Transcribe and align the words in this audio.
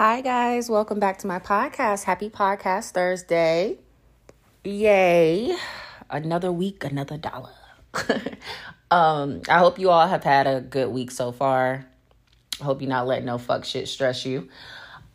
Hi, 0.00 0.22
guys. 0.22 0.70
Welcome 0.70 0.98
back 0.98 1.18
to 1.18 1.26
my 1.26 1.38
podcast. 1.38 2.04
Happy 2.04 2.30
Podcast 2.30 2.92
Thursday. 2.92 3.76
Yay. 4.64 5.54
Another 6.08 6.50
week, 6.50 6.84
another 6.84 7.18
dollar. 7.18 7.50
um, 8.90 9.42
I 9.46 9.58
hope 9.58 9.78
you 9.78 9.90
all 9.90 10.06
have 10.08 10.24
had 10.24 10.46
a 10.46 10.62
good 10.62 10.88
week 10.88 11.10
so 11.10 11.32
far. 11.32 11.84
I 12.62 12.64
hope 12.64 12.80
you're 12.80 12.88
not 12.88 13.06
letting 13.06 13.26
no 13.26 13.36
fuck 13.36 13.66
shit 13.66 13.88
stress 13.88 14.24
you. 14.24 14.48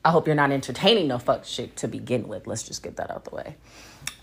I 0.03 0.11
hope 0.11 0.27
you're 0.27 0.35
not 0.35 0.51
entertaining 0.51 1.07
no 1.07 1.17
fuck 1.17 1.45
shit 1.45 1.77
to 1.77 1.87
begin 1.87 2.27
with. 2.27 2.45
Let's 2.45 2.61
just 2.61 2.83
get 2.83 2.97
that 2.97 3.09
out 3.09 3.25
the 3.25 3.33
way. 3.33 3.55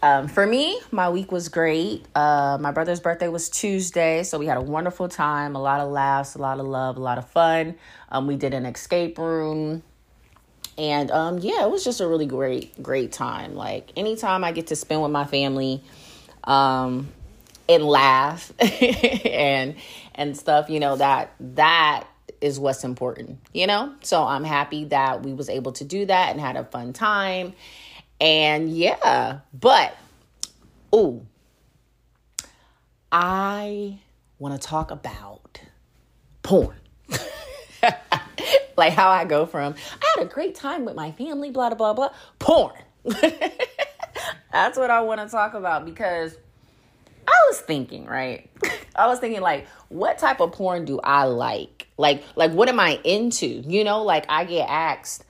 Um, 0.01 0.29
for 0.29 0.47
me, 0.47 0.81
my 0.93 1.11
week 1.11 1.33
was 1.33 1.49
great. 1.49 2.07
Uh, 2.15 2.57
my 2.61 2.71
brother's 2.71 3.01
birthday 3.01 3.27
was 3.27 3.49
Tuesday, 3.49 4.23
so 4.23 4.39
we 4.39 4.47
had 4.47 4.59
a 4.59 4.63
wonderful 4.63 5.09
time, 5.09 5.57
a 5.57 5.61
lot 5.61 5.81
of 5.81 5.91
laughs, 5.91 6.37
a 6.37 6.39
lot 6.39 6.61
of 6.61 6.67
love, 6.67 6.99
a 6.99 7.01
lot 7.01 7.19
of 7.19 7.29
fun. 7.29 7.75
Um, 8.11 8.29
we 8.29 8.37
did 8.37 8.55
an 8.55 8.65
escape 8.65 9.19
room 9.19 9.83
and 10.79 11.11
um 11.11 11.39
yeah 11.39 11.65
it 11.65 11.71
was 11.71 11.85
just 11.85 12.01
a 12.01 12.07
really 12.07 12.27
great 12.27 12.83
great 12.83 13.13
time. 13.13 13.55
Like 13.55 13.93
anytime 13.97 14.45
i 14.45 14.53
get 14.53 14.69
to 14.69 14.77
spend 14.77 15.03
with 15.03 15.11
my 15.11 15.25
family 15.25 15.83
um 16.45 17.09
and 17.69 17.85
laugh 17.85 18.53
and 18.61 19.77
and 20.15 20.37
stuff 20.37 20.69
you 20.69 20.81
know 20.81 20.97
that 20.97 21.33
that 21.41 22.05
is 22.41 22.59
what's 22.59 22.85
important 22.85 23.39
you 23.53 23.67
know? 23.67 23.95
So 24.03 24.23
i'm 24.23 24.45
happy 24.45 24.85
that 24.87 25.23
we 25.23 25.33
was 25.33 25.49
able 25.49 25.73
to 25.73 25.85
do 25.85 26.07
that 26.07 26.31
and 26.31 26.41
had 26.41 26.57
a 26.57 26.65
fun 26.65 26.93
time. 26.93 27.55
And 28.21 28.71
yeah 28.75 29.41
but 29.53 29.97
oh 30.93 31.23
i 33.11 33.99
want 34.39 34.61
to 34.61 34.69
talk 34.69 34.91
about 34.91 35.61
porn 36.43 36.77
like 38.77 38.93
how 38.93 39.11
I 39.11 39.25
go 39.25 39.47
from 39.47 39.75
I 40.01 40.15
had 40.17 40.27
a 40.27 40.29
great 40.29 40.55
time 40.55 40.85
with 40.85 40.95
my 40.95 41.13
family, 41.13 41.51
blah 41.51 41.71
blah 41.71 41.93
blah 41.93 41.95
blah, 41.95 42.15
porn. 42.39 42.75
That's 44.53 44.77
what 44.77 44.91
I 44.91 45.01
want 45.01 45.21
to 45.21 45.29
talk 45.29 45.55
about 45.55 45.85
because 45.85 46.37
I 47.27 47.45
was 47.49 47.61
thinking, 47.61 48.07
right? 48.07 48.51
I 48.97 49.07
was 49.07 49.19
thinking 49.19 49.41
like 49.41 49.67
what 49.89 50.19
type 50.19 50.41
of 50.41 50.53
porn 50.53 50.85
do 50.85 51.01
I 51.03 51.25
like? 51.25 51.89
Like 51.97 52.23
like 52.37 52.53
what 52.53 52.69
am 52.69 52.81
I 52.81 53.01
into? 53.05 53.47
You 53.47 53.85
know, 53.85 54.03
like 54.03 54.27
I 54.29 54.45
get 54.45 54.69
asked 54.69 55.25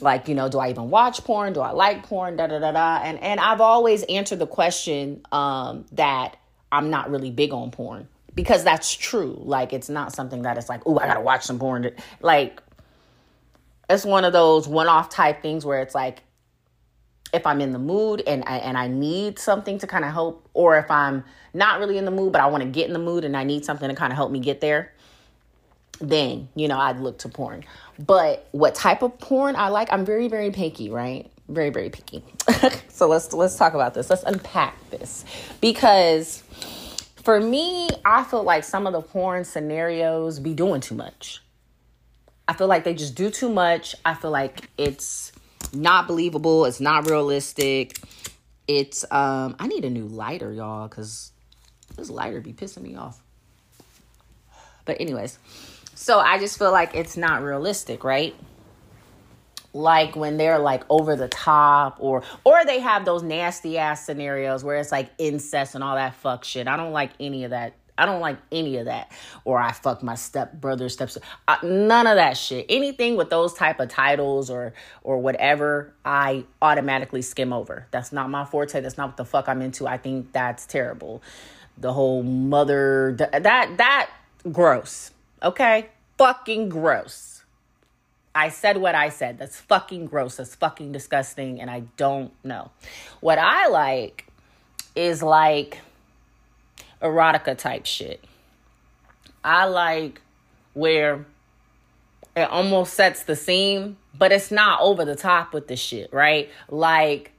like, 0.00 0.28
you 0.28 0.34
know, 0.34 0.48
do 0.48 0.58
I 0.58 0.70
even 0.70 0.90
watch 0.90 1.22
porn? 1.24 1.52
Do 1.52 1.60
I 1.60 1.70
like 1.70 2.02
porn? 2.04 2.36
Da 2.36 2.46
da 2.46 2.58
da 2.58 2.72
da. 2.72 3.00
And 3.02 3.18
and 3.20 3.40
I've 3.40 3.60
always 3.60 4.02
answered 4.04 4.38
the 4.38 4.46
question 4.46 5.24
um 5.32 5.84
that 5.92 6.36
I'm 6.72 6.90
not 6.90 7.10
really 7.10 7.30
big 7.30 7.52
on 7.52 7.70
porn 7.70 8.08
because 8.34 8.64
that's 8.64 8.92
true. 8.92 9.40
Like 9.44 9.72
it's 9.72 9.88
not 9.88 10.12
something 10.12 10.42
that 10.42 10.58
it's 10.58 10.68
like, 10.68 10.82
oh, 10.86 10.98
I 10.98 11.06
gotta 11.06 11.20
watch 11.20 11.44
some 11.44 11.58
porn. 11.58 11.90
Like 12.20 12.60
it's 13.88 14.04
one 14.04 14.24
of 14.24 14.32
those 14.32 14.66
one-off 14.66 15.10
type 15.10 15.42
things 15.42 15.64
where 15.64 15.82
it's 15.82 15.94
like 15.94 16.22
if 17.32 17.46
I'm 17.46 17.60
in 17.60 17.72
the 17.72 17.78
mood 17.78 18.22
and 18.26 18.44
I, 18.46 18.58
and 18.58 18.78
I 18.78 18.86
need 18.86 19.38
something 19.38 19.78
to 19.78 19.86
kind 19.86 20.04
of 20.04 20.12
help, 20.12 20.48
or 20.54 20.78
if 20.78 20.90
I'm 20.90 21.24
not 21.52 21.80
really 21.80 21.98
in 21.98 22.04
the 22.04 22.10
mood 22.10 22.32
but 22.32 22.40
I 22.40 22.46
want 22.46 22.62
to 22.62 22.68
get 22.68 22.86
in 22.86 22.92
the 22.92 22.98
mood 22.98 23.24
and 23.24 23.36
I 23.36 23.44
need 23.44 23.64
something 23.64 23.88
to 23.88 23.94
kind 23.94 24.12
of 24.12 24.16
help 24.16 24.30
me 24.30 24.40
get 24.40 24.60
there, 24.60 24.92
then 26.00 26.48
you 26.54 26.68
know 26.68 26.78
I'd 26.78 27.00
look 27.00 27.18
to 27.18 27.28
porn. 27.28 27.64
But 27.98 28.48
what 28.52 28.74
type 28.74 29.02
of 29.02 29.18
porn 29.18 29.56
I 29.56 29.68
like, 29.68 29.92
I'm 29.92 30.04
very 30.04 30.28
very 30.28 30.50
picky, 30.50 30.90
right? 30.90 31.30
Very 31.48 31.70
very 31.70 31.90
picky. 31.90 32.24
so 32.88 33.08
let's 33.08 33.32
let's 33.32 33.56
talk 33.56 33.74
about 33.74 33.94
this. 33.94 34.10
Let's 34.10 34.22
unpack 34.22 34.90
this 34.90 35.24
because 35.60 36.42
for 37.24 37.40
me, 37.40 37.88
I 38.04 38.22
feel 38.24 38.42
like 38.42 38.64
some 38.64 38.86
of 38.86 38.92
the 38.92 39.00
porn 39.00 39.44
scenarios 39.44 40.38
be 40.38 40.52
doing 40.52 40.80
too 40.80 40.94
much. 40.94 41.40
I 42.46 42.52
feel 42.52 42.66
like 42.66 42.84
they 42.84 42.94
just 42.94 43.14
do 43.14 43.30
too 43.30 43.48
much. 43.48 43.94
I 44.04 44.14
feel 44.14 44.30
like 44.30 44.68
it's 44.76 45.32
not 45.72 46.06
believable. 46.06 46.66
It's 46.66 46.80
not 46.80 47.08
realistic. 47.08 47.98
It's 48.68 49.04
um 49.10 49.56
I 49.58 49.66
need 49.66 49.84
a 49.84 49.90
new 49.90 50.06
lighter, 50.06 50.52
y'all, 50.52 50.88
cuz 50.88 51.32
this 51.96 52.10
lighter 52.10 52.40
be 52.40 52.52
pissing 52.52 52.82
me 52.82 52.96
off. 52.96 53.20
But 54.84 55.00
anyways, 55.00 55.38
so 55.94 56.18
I 56.18 56.38
just 56.38 56.58
feel 56.58 56.72
like 56.72 56.94
it's 56.94 57.16
not 57.16 57.42
realistic, 57.42 58.04
right? 58.04 58.34
Like 59.72 60.14
when 60.14 60.36
they're 60.36 60.58
like 60.58 60.84
over 60.88 61.16
the 61.16 61.28
top 61.28 61.96
or 61.98 62.22
or 62.44 62.64
they 62.64 62.80
have 62.80 63.04
those 63.04 63.22
nasty 63.22 63.78
ass 63.78 64.04
scenarios 64.04 64.62
where 64.62 64.76
it's 64.76 64.92
like 64.92 65.10
incest 65.18 65.74
and 65.74 65.82
all 65.82 65.96
that 65.96 66.14
fuck 66.14 66.44
shit. 66.44 66.68
I 66.68 66.76
don't 66.76 66.92
like 66.92 67.10
any 67.18 67.44
of 67.44 67.50
that 67.50 67.74
I 67.96 68.06
don't 68.06 68.20
like 68.20 68.38
any 68.50 68.76
of 68.78 68.86
that. 68.86 69.12
Or 69.44 69.58
I 69.58 69.72
fuck 69.72 70.02
my 70.02 70.16
step 70.16 70.52
brother, 70.54 70.88
steps. 70.88 71.16
None 71.62 72.06
of 72.06 72.16
that 72.16 72.36
shit. 72.36 72.66
Anything 72.68 73.16
with 73.16 73.30
those 73.30 73.54
type 73.54 73.80
of 73.80 73.88
titles 73.88 74.50
or 74.50 74.72
or 75.02 75.18
whatever, 75.18 75.94
I 76.04 76.44
automatically 76.60 77.22
skim 77.22 77.52
over. 77.52 77.86
That's 77.90 78.12
not 78.12 78.30
my 78.30 78.44
forte. 78.44 78.80
That's 78.80 78.98
not 78.98 79.08
what 79.08 79.16
the 79.16 79.24
fuck 79.24 79.48
I'm 79.48 79.62
into. 79.62 79.86
I 79.86 79.98
think 79.98 80.32
that's 80.32 80.66
terrible. 80.66 81.22
The 81.78 81.92
whole 81.92 82.22
mother 82.22 83.14
that 83.18 83.42
that 83.42 84.10
gross. 84.50 85.12
Okay, 85.42 85.88
fucking 86.18 86.68
gross. 86.68 87.44
I 88.34 88.48
said 88.48 88.78
what 88.78 88.96
I 88.96 89.10
said. 89.10 89.38
That's 89.38 89.60
fucking 89.60 90.06
gross. 90.06 90.36
That's 90.36 90.56
fucking 90.56 90.90
disgusting, 90.90 91.60
and 91.60 91.70
I 91.70 91.84
don't 91.96 92.32
know. 92.44 92.72
What 93.20 93.38
I 93.38 93.68
like 93.68 94.26
is 94.96 95.22
like 95.22 95.78
erotica 97.04 97.56
type 97.56 97.86
shit. 97.86 98.24
I 99.44 99.66
like 99.66 100.22
where 100.72 101.26
it 102.34 102.48
almost 102.50 102.94
sets 102.94 103.24
the 103.24 103.36
scene, 103.36 103.96
but 104.16 104.32
it's 104.32 104.50
not 104.50 104.80
over 104.80 105.04
the 105.04 105.14
top 105.14 105.52
with 105.52 105.68
the 105.68 105.76
shit, 105.76 106.12
right? 106.12 106.50
Like 106.68 107.32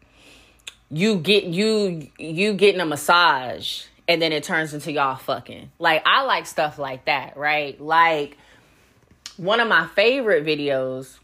you 0.89 1.17
get 1.17 1.45
you 1.45 2.09
you 2.17 2.53
getting 2.53 2.79
a 2.79 2.85
massage 2.85 3.83
and 4.07 4.21
then 4.21 4.31
it 4.31 4.43
turns 4.43 4.73
into 4.73 4.91
y'all 4.91 5.15
fucking. 5.15 5.71
Like 5.79 6.03
I 6.05 6.23
like 6.23 6.45
stuff 6.45 6.77
like 6.77 7.05
that, 7.05 7.35
right? 7.35 7.79
Like 7.81 8.37
one 9.37 9.59
of 9.59 9.67
my 9.67 9.87
favorite 9.87 10.45
videos 10.45 11.17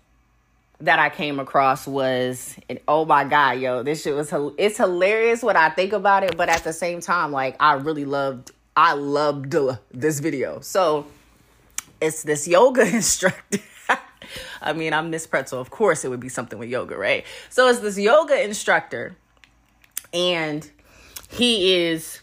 that 0.82 1.00
I 1.00 1.10
came 1.10 1.40
across 1.40 1.88
was, 1.88 2.56
and 2.70 2.80
oh 2.88 3.06
my 3.06 3.24
god, 3.24 3.60
yo, 3.60 3.84
this 3.84 4.02
shit 4.04 4.16
was 4.16 4.34
it's 4.58 4.78
hilarious 4.78 5.44
when 5.44 5.56
I 5.56 5.70
think 5.70 5.94
about 5.94 6.24
it, 6.24 6.36
but 6.36 6.50
at 6.50 6.64
the 6.64 6.74
same 6.74 7.02
time, 7.02 7.32
like 7.32 7.56
I 7.60 7.74
really 7.74 8.06
loved, 8.06 8.52
I 8.76 8.94
loved 8.94 9.56
this 9.92 10.20
video. 10.20 10.60
So 10.62 11.08
it's 12.02 12.24
this 12.24 12.48
yoga 12.48 12.82
instructor. 12.96 13.60
I 14.62 14.74
mean, 14.74 14.94
I'm 14.94 15.10
Miss 15.10 15.28
Pretzel. 15.28 15.60
Of 15.60 15.70
course, 15.70 16.06
it 16.06 16.10
would 16.10 16.20
be 16.20 16.30
something 16.30 16.58
with 16.58 16.70
yoga, 16.70 16.98
right? 16.98 17.26
So 17.50 17.68
it's 17.68 17.80
this 17.80 17.98
yoga 17.98 18.44
instructor, 18.44 19.16
and 20.14 20.70
he 21.30 21.76
is 21.76 22.22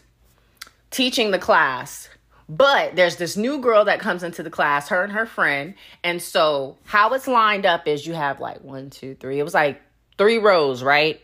teaching 0.91 1.31
the 1.31 1.39
class 1.39 2.09
but 2.49 2.95
there's 2.95 3.17
this 3.17 3.37
new 3.37 3.59
girl 3.59 3.85
that 3.85 3.99
comes 3.99 4.23
into 4.23 4.41
the 4.41 4.49
class, 4.49 4.89
her 4.89 5.03
and 5.03 5.13
her 5.13 5.27
friend. 5.27 5.75
And 6.03 6.21
so, 6.21 6.77
how 6.83 7.13
it's 7.13 7.27
lined 7.27 7.67
up 7.67 7.87
is 7.87 8.07
you 8.07 8.13
have 8.13 8.39
like 8.39 8.61
one, 8.61 8.89
two, 8.89 9.13
three. 9.13 9.39
It 9.39 9.43
was 9.43 9.53
like 9.53 9.79
three 10.17 10.39
rows, 10.39 10.81
right? 10.81 11.21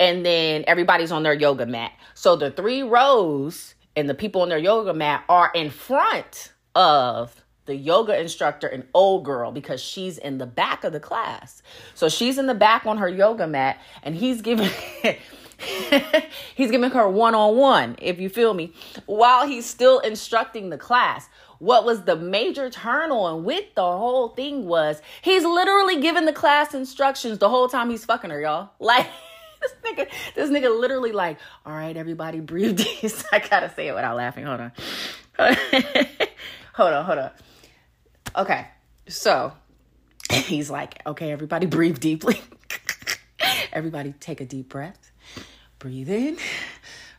And 0.00 0.26
then 0.26 0.64
everybody's 0.66 1.12
on 1.12 1.22
their 1.22 1.34
yoga 1.34 1.66
mat. 1.66 1.92
So, 2.14 2.34
the 2.34 2.50
three 2.50 2.82
rows 2.82 3.76
and 3.94 4.08
the 4.08 4.14
people 4.14 4.42
on 4.42 4.48
their 4.48 4.58
yoga 4.58 4.92
mat 4.92 5.24
are 5.28 5.52
in 5.54 5.70
front 5.70 6.52
of 6.74 7.40
the 7.66 7.76
yoga 7.76 8.18
instructor 8.18 8.66
an 8.66 8.84
old 8.94 9.24
girl 9.24 9.52
because 9.52 9.80
she's 9.80 10.18
in 10.18 10.38
the 10.38 10.46
back 10.46 10.82
of 10.82 10.92
the 10.92 10.98
class. 10.98 11.62
So 11.94 12.08
she's 12.08 12.36
in 12.36 12.46
the 12.46 12.54
back 12.54 12.84
on 12.84 12.98
her 12.98 13.08
yoga 13.08 13.46
mat 13.46 13.78
and 14.02 14.16
he's 14.16 14.42
giving 14.42 14.70
he's 16.54 16.70
giving 16.70 16.90
her 16.90 17.08
one 17.08 17.34
on 17.34 17.56
one, 17.56 17.96
if 17.98 18.18
you 18.18 18.28
feel 18.28 18.54
me, 18.54 18.72
while 19.06 19.46
he's 19.46 19.66
still 19.66 19.98
instructing 20.00 20.70
the 20.70 20.78
class. 20.78 21.28
What 21.58 21.84
was 21.84 22.04
the 22.04 22.16
major 22.16 22.70
turn 22.70 23.10
on 23.10 23.44
with 23.44 23.74
the 23.74 23.82
whole 23.82 24.30
thing 24.30 24.66
was 24.66 25.02
he's 25.20 25.44
literally 25.44 26.00
giving 26.00 26.24
the 26.24 26.32
class 26.32 26.72
instructions 26.72 27.38
the 27.38 27.50
whole 27.50 27.68
time 27.68 27.90
he's 27.90 28.04
fucking 28.04 28.30
her, 28.30 28.40
y'all. 28.40 28.70
Like, 28.80 29.06
this 29.60 29.72
nigga, 29.84 30.08
this 30.34 30.48
nigga 30.48 30.80
literally 30.80 31.12
like, 31.12 31.38
all 31.66 31.74
right, 31.74 31.94
everybody 31.94 32.40
breathe 32.40 32.78
deep. 32.78 33.12
I 33.32 33.40
gotta 33.40 33.70
say 33.74 33.88
it 33.88 33.94
without 33.94 34.16
laughing. 34.16 34.46
Hold 34.46 34.60
on. 34.60 34.72
hold 36.72 36.92
on, 36.94 37.04
hold 37.04 37.18
on. 37.18 37.30
Okay, 38.36 38.66
so 39.06 39.52
he's 40.30 40.70
like, 40.70 41.02
okay, 41.06 41.30
everybody 41.30 41.66
breathe 41.66 42.00
deeply. 42.00 42.40
everybody 43.72 44.14
take 44.18 44.40
a 44.40 44.46
deep 44.46 44.70
breath 44.70 45.10
breathe 45.78 46.10
in, 46.10 46.36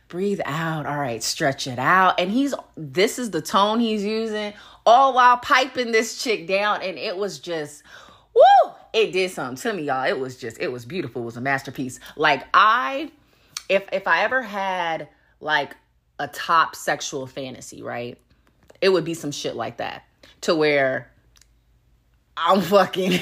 breathe 0.08 0.40
out. 0.44 0.86
All 0.86 0.98
right, 0.98 1.22
stretch 1.22 1.66
it 1.66 1.78
out. 1.78 2.18
And 2.20 2.30
he's 2.30 2.54
this 2.76 3.18
is 3.18 3.30
the 3.30 3.42
tone 3.42 3.80
he's 3.80 4.04
using, 4.04 4.52
all 4.86 5.14
while 5.14 5.38
piping 5.38 5.92
this 5.92 6.22
chick 6.22 6.46
down. 6.46 6.82
And 6.82 6.98
it 6.98 7.16
was 7.16 7.38
just, 7.38 7.82
woo! 8.34 8.72
It 8.92 9.12
did 9.12 9.30
something 9.30 9.56
to 9.56 9.76
me, 9.76 9.84
y'all. 9.84 10.06
It 10.06 10.18
was 10.18 10.36
just, 10.36 10.58
it 10.60 10.70
was 10.70 10.84
beautiful. 10.84 11.22
It 11.22 11.26
was 11.26 11.36
a 11.36 11.40
masterpiece. 11.40 11.98
Like 12.16 12.44
I, 12.52 13.10
if 13.68 13.88
if 13.92 14.06
I 14.06 14.24
ever 14.24 14.42
had 14.42 15.08
like 15.40 15.76
a 16.18 16.28
top 16.28 16.76
sexual 16.76 17.26
fantasy, 17.26 17.82
right? 17.82 18.18
It 18.80 18.90
would 18.90 19.04
be 19.04 19.14
some 19.14 19.32
shit 19.32 19.56
like 19.56 19.78
that. 19.78 20.04
To 20.42 20.54
where 20.54 21.10
I'm 22.36 22.60
fucking 22.62 23.20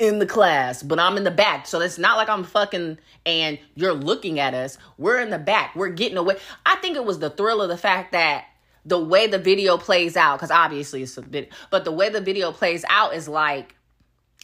in 0.00 0.18
the 0.18 0.26
class, 0.26 0.82
but 0.82 0.98
I'm 0.98 1.18
in 1.18 1.24
the 1.24 1.30
back. 1.30 1.66
So 1.66 1.80
it's 1.80 1.98
not 1.98 2.16
like 2.16 2.30
I'm 2.30 2.42
fucking 2.42 2.98
and 3.26 3.58
you're 3.74 3.92
looking 3.92 4.40
at 4.40 4.54
us. 4.54 4.78
We're 4.96 5.20
in 5.20 5.28
the 5.28 5.38
back. 5.38 5.76
We're 5.76 5.90
getting 5.90 6.16
away. 6.16 6.36
I 6.64 6.76
think 6.76 6.96
it 6.96 7.04
was 7.04 7.18
the 7.18 7.28
thrill 7.28 7.60
of 7.60 7.68
the 7.68 7.76
fact 7.76 8.12
that 8.12 8.46
the 8.86 8.98
way 8.98 9.26
the 9.26 9.38
video 9.38 9.76
plays 9.76 10.16
out, 10.16 10.38
because 10.38 10.50
obviously 10.50 11.02
it's 11.02 11.18
a 11.18 11.22
bit, 11.22 11.52
but 11.70 11.84
the 11.84 11.92
way 11.92 12.08
the 12.08 12.22
video 12.22 12.50
plays 12.50 12.82
out 12.88 13.14
is 13.14 13.28
like 13.28 13.76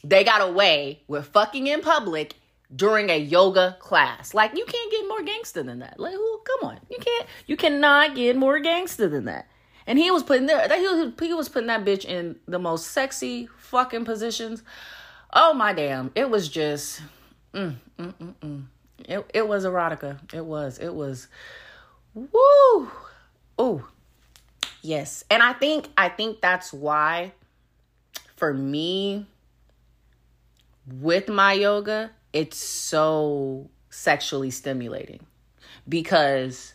they 0.04 0.24
got 0.24 0.46
away 0.46 1.02
with 1.08 1.26
fucking 1.28 1.66
in 1.66 1.80
public 1.80 2.34
during 2.74 3.08
a 3.08 3.18
yoga 3.18 3.78
class. 3.80 4.34
Like 4.34 4.54
you 4.54 4.66
can't 4.66 4.90
get 4.92 5.08
more 5.08 5.22
gangster 5.22 5.62
than 5.62 5.78
that. 5.78 5.98
Like, 5.98 6.12
who? 6.12 6.40
Come 6.44 6.68
on, 6.68 6.80
you 6.90 6.98
can't. 6.98 7.26
You 7.46 7.56
cannot 7.56 8.14
get 8.14 8.36
more 8.36 8.60
gangster 8.60 9.08
than 9.08 9.24
that. 9.24 9.48
And 9.86 9.98
he 9.98 10.10
was 10.10 10.22
putting 10.22 10.46
there. 10.46 10.68
He 10.68 10.86
was, 10.86 11.12
he 11.18 11.32
was 11.32 11.48
putting 11.48 11.68
that 11.68 11.86
bitch 11.86 12.04
in 12.04 12.36
the 12.46 12.58
most 12.58 12.88
sexy 12.88 13.48
fucking 13.56 14.04
positions. 14.04 14.62
Oh 15.38 15.52
my 15.52 15.74
damn! 15.74 16.10
It 16.14 16.30
was 16.30 16.48
just, 16.48 17.02
mm, 17.52 17.76
mm, 17.98 18.14
mm, 18.14 18.34
mm. 18.40 18.64
It 19.00 19.30
it 19.34 19.46
was 19.46 19.66
erotica. 19.66 20.18
It 20.32 20.42
was. 20.42 20.78
It 20.78 20.94
was. 20.94 21.28
Woo! 22.14 22.90
Oh, 23.58 23.86
yes. 24.80 25.24
And 25.30 25.42
I 25.42 25.52
think 25.52 25.88
I 25.94 26.08
think 26.08 26.40
that's 26.40 26.72
why, 26.72 27.32
for 28.36 28.54
me, 28.54 29.26
with 30.90 31.28
my 31.28 31.52
yoga, 31.52 32.12
it's 32.32 32.56
so 32.56 33.68
sexually 33.90 34.50
stimulating 34.50 35.26
because 35.86 36.72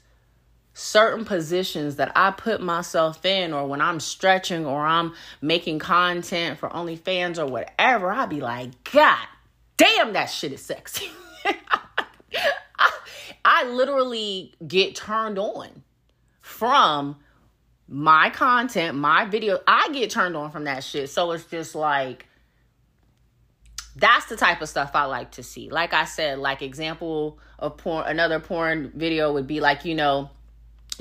certain 0.73 1.25
positions 1.25 1.97
that 1.97 2.12
I 2.15 2.31
put 2.31 2.62
myself 2.62 3.25
in, 3.25 3.53
or 3.53 3.68
when 3.68 3.81
I'm 3.81 4.00
stretching 4.00 4.65
or 4.65 4.85
I'm 4.85 5.13
making 5.41 5.79
content 5.79 6.59
for 6.59 6.69
OnlyFans 6.69 7.38
or 7.38 7.45
whatever, 7.45 8.12
I'll 8.12 8.27
be 8.27 8.41
like, 8.41 8.83
God 8.91 9.27
damn, 9.77 10.13
that 10.13 10.25
shit 10.25 10.53
is 10.53 10.62
sexy. 10.62 11.09
I, 11.45 12.91
I 13.44 13.63
literally 13.65 14.53
get 14.65 14.95
turned 14.95 15.39
on 15.39 15.83
from 16.39 17.17
my 17.88 18.29
content, 18.29 18.97
my 18.97 19.25
video. 19.25 19.59
I 19.67 19.89
get 19.91 20.12
turned 20.12 20.38
on 20.38 20.51
from 20.51 20.65
that 20.65 20.83
shit. 20.83 21.09
So 21.09 21.31
it's 21.31 21.45
just 21.45 21.75
like, 21.75 22.27
that's 23.95 24.27
the 24.27 24.38
type 24.38 24.62
of 24.62 24.69
stuff 24.69 24.91
I 24.94 25.06
like 25.06 25.31
to 25.31 25.44
see. 25.44 25.69
Like 25.69 25.94
I 25.94 26.06
said, 26.06 26.38
like 26.39 26.62
example 26.62 27.39
of 27.59 27.77
porn, 27.77 28.06
another 28.07 28.39
porn 28.39 28.91
video 28.95 29.33
would 29.33 29.47
be 29.47 29.59
like, 29.59 29.83
you 29.83 29.95
know, 29.95 30.29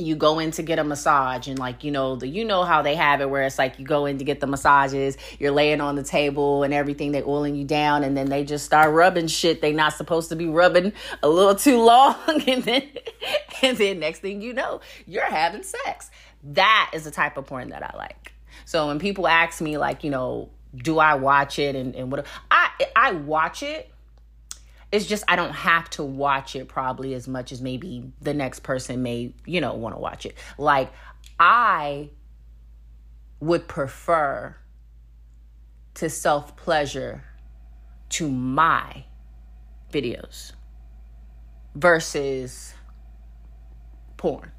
you 0.00 0.16
go 0.16 0.38
in 0.38 0.50
to 0.52 0.62
get 0.62 0.78
a 0.78 0.84
massage 0.84 1.48
and 1.48 1.58
like 1.58 1.84
you 1.84 1.90
know 1.90 2.16
the 2.16 2.26
you 2.26 2.44
know 2.44 2.64
how 2.64 2.82
they 2.82 2.94
have 2.94 3.20
it 3.20 3.28
where 3.28 3.42
it's 3.42 3.58
like 3.58 3.78
you 3.78 3.84
go 3.84 4.06
in 4.06 4.18
to 4.18 4.24
get 4.24 4.40
the 4.40 4.46
massages 4.46 5.16
you're 5.38 5.50
laying 5.50 5.80
on 5.80 5.96
the 5.96 6.02
table 6.02 6.62
and 6.62 6.74
everything 6.74 7.12
they 7.12 7.22
oiling 7.22 7.54
you 7.54 7.64
down 7.64 8.04
and 8.04 8.16
then 8.16 8.28
they 8.28 8.44
just 8.44 8.64
start 8.64 8.92
rubbing 8.92 9.26
shit 9.26 9.60
they 9.60 9.72
not 9.72 9.92
supposed 9.92 10.28
to 10.28 10.36
be 10.36 10.46
rubbing 10.46 10.92
a 11.22 11.28
little 11.28 11.54
too 11.54 11.80
long 11.82 12.16
and 12.46 12.64
then 12.64 12.88
and 13.62 13.76
then 13.78 13.98
next 13.98 14.20
thing 14.20 14.42
you 14.42 14.52
know 14.52 14.80
you're 15.06 15.24
having 15.24 15.62
sex 15.62 16.10
that 16.42 16.90
is 16.94 17.04
the 17.04 17.10
type 17.10 17.36
of 17.36 17.46
porn 17.46 17.68
that 17.70 17.82
i 17.82 17.96
like 17.96 18.32
so 18.64 18.86
when 18.88 18.98
people 18.98 19.26
ask 19.28 19.60
me 19.60 19.78
like 19.78 20.04
you 20.04 20.10
know 20.10 20.48
do 20.76 20.98
I 20.98 21.14
watch 21.14 21.58
it 21.58 21.74
and, 21.74 21.94
and 21.94 22.10
what 22.10 22.26
I 22.50 22.70
I 22.94 23.12
watch 23.12 23.62
it. 23.62 23.89
It's 24.92 25.06
just 25.06 25.24
I 25.28 25.36
don't 25.36 25.52
have 25.52 25.88
to 25.90 26.02
watch 26.02 26.56
it 26.56 26.68
probably 26.68 27.14
as 27.14 27.28
much 27.28 27.52
as 27.52 27.60
maybe 27.60 28.12
the 28.20 28.34
next 28.34 28.60
person 28.60 29.02
may, 29.02 29.32
you 29.46 29.60
know, 29.60 29.74
want 29.74 29.94
to 29.94 30.00
watch 30.00 30.26
it. 30.26 30.36
Like 30.58 30.90
I 31.38 32.10
would 33.38 33.68
prefer 33.68 34.56
to 35.94 36.10
self 36.10 36.56
pleasure 36.56 37.24
to 38.10 38.28
my 38.28 39.04
videos 39.92 40.52
versus 41.74 42.74
porn. 44.16 44.52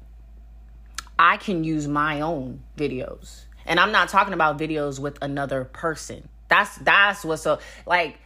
I 1.18 1.36
can 1.36 1.62
use 1.62 1.86
my 1.86 2.20
own 2.20 2.62
videos 2.76 3.44
and 3.64 3.78
I'm 3.78 3.92
not 3.92 4.08
talking 4.08 4.34
about 4.34 4.58
videos 4.58 4.98
with 4.98 5.18
another 5.22 5.64
person. 5.64 6.28
That's 6.48 6.76
that's 6.78 7.24
what's 7.24 7.42
so 7.42 7.58
like 7.86 8.18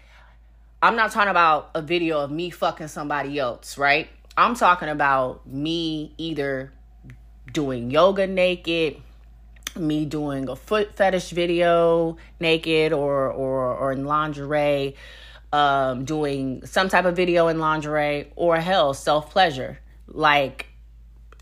I'm 0.83 0.97
not 0.97 1.11
talking 1.11 1.31
about 1.31 1.71
a 1.75 1.83
video 1.83 2.21
of 2.21 2.31
me 2.31 2.51
fucking 2.51 2.89
somebody 2.89 3.39
else, 3.39 3.79
right? 3.79 4.09
I'm 4.37 4.55
talking 4.55 4.89
about 4.89 5.47
me 5.47 6.13
either 6.19 6.73
doing 7.53 7.91
yoga 7.91 8.27
naked, 8.27 9.01
me 9.75 10.05
doing 10.05 10.49
a 10.49 10.57
foot 10.57 10.95
fetish 10.95 11.31
video 11.31 12.19
naked 12.41 12.93
or 12.93 13.31
or 13.31 13.75
or 13.75 13.93
in 13.93 14.05
lingerie, 14.05 14.97
um 15.53 16.05
doing 16.05 16.65
some 16.67 16.89
type 16.89 17.07
of 17.07 17.17
video 17.17 17.49
in 17.49 17.59
lingerie 17.59 18.31
or 18.37 18.57
hell 18.59 18.93
self-pleasure. 18.93 19.79
Like 20.07 20.67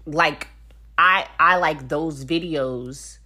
like 0.06 0.48
I 0.96 1.26
I 1.40 1.56
like 1.56 1.88
those 1.88 2.24
videos 2.24 3.18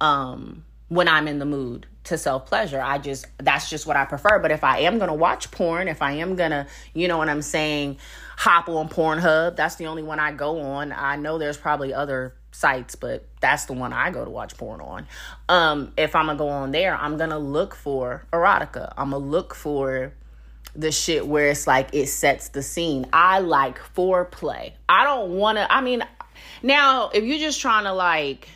um, 0.00 0.64
when 0.88 1.06
I'm 1.06 1.28
in 1.28 1.38
the 1.38 1.44
mood 1.44 1.86
to 2.04 2.18
self 2.18 2.46
pleasure. 2.46 2.80
I 2.80 2.98
just, 2.98 3.26
that's 3.38 3.70
just 3.70 3.86
what 3.86 3.96
I 3.96 4.04
prefer. 4.04 4.38
But 4.38 4.50
if 4.50 4.64
I 4.64 4.80
am 4.80 4.98
going 4.98 5.08
to 5.08 5.14
watch 5.14 5.50
porn, 5.50 5.88
if 5.88 6.02
I 6.02 6.12
am 6.12 6.36
going 6.36 6.50
to, 6.50 6.66
you 6.94 7.08
know 7.08 7.18
what 7.18 7.28
I'm 7.28 7.42
saying, 7.42 7.98
hop 8.36 8.68
on 8.68 8.88
Pornhub, 8.88 9.56
that's 9.56 9.76
the 9.76 9.86
only 9.86 10.02
one 10.02 10.18
I 10.18 10.32
go 10.32 10.60
on. 10.60 10.92
I 10.92 11.16
know 11.16 11.38
there's 11.38 11.56
probably 11.56 11.94
other 11.94 12.34
sites, 12.50 12.94
but 12.96 13.26
that's 13.40 13.66
the 13.66 13.72
one 13.72 13.92
I 13.92 14.10
go 14.10 14.24
to 14.24 14.30
watch 14.30 14.56
porn 14.56 14.80
on. 14.80 15.06
Um, 15.48 15.92
if 15.96 16.14
I'm 16.14 16.26
going 16.26 16.38
to 16.38 16.44
go 16.44 16.48
on 16.48 16.70
there, 16.70 16.94
I'm 16.94 17.16
going 17.16 17.30
to 17.30 17.38
look 17.38 17.74
for 17.74 18.26
erotica. 18.32 18.92
I'm 18.96 19.10
going 19.10 19.22
to 19.22 19.28
look 19.28 19.54
for 19.54 20.12
the 20.74 20.90
shit 20.90 21.26
where 21.26 21.48
it's 21.48 21.66
like 21.66 21.90
it 21.92 22.08
sets 22.08 22.48
the 22.48 22.62
scene. 22.62 23.06
I 23.12 23.40
like 23.40 23.78
foreplay. 23.78 24.72
I 24.88 25.04
don't 25.04 25.32
want 25.32 25.58
to, 25.58 25.72
I 25.72 25.80
mean, 25.80 26.02
now 26.62 27.10
if 27.10 27.24
you're 27.24 27.38
just 27.38 27.60
trying 27.60 27.84
to 27.84 27.92
like, 27.92 28.48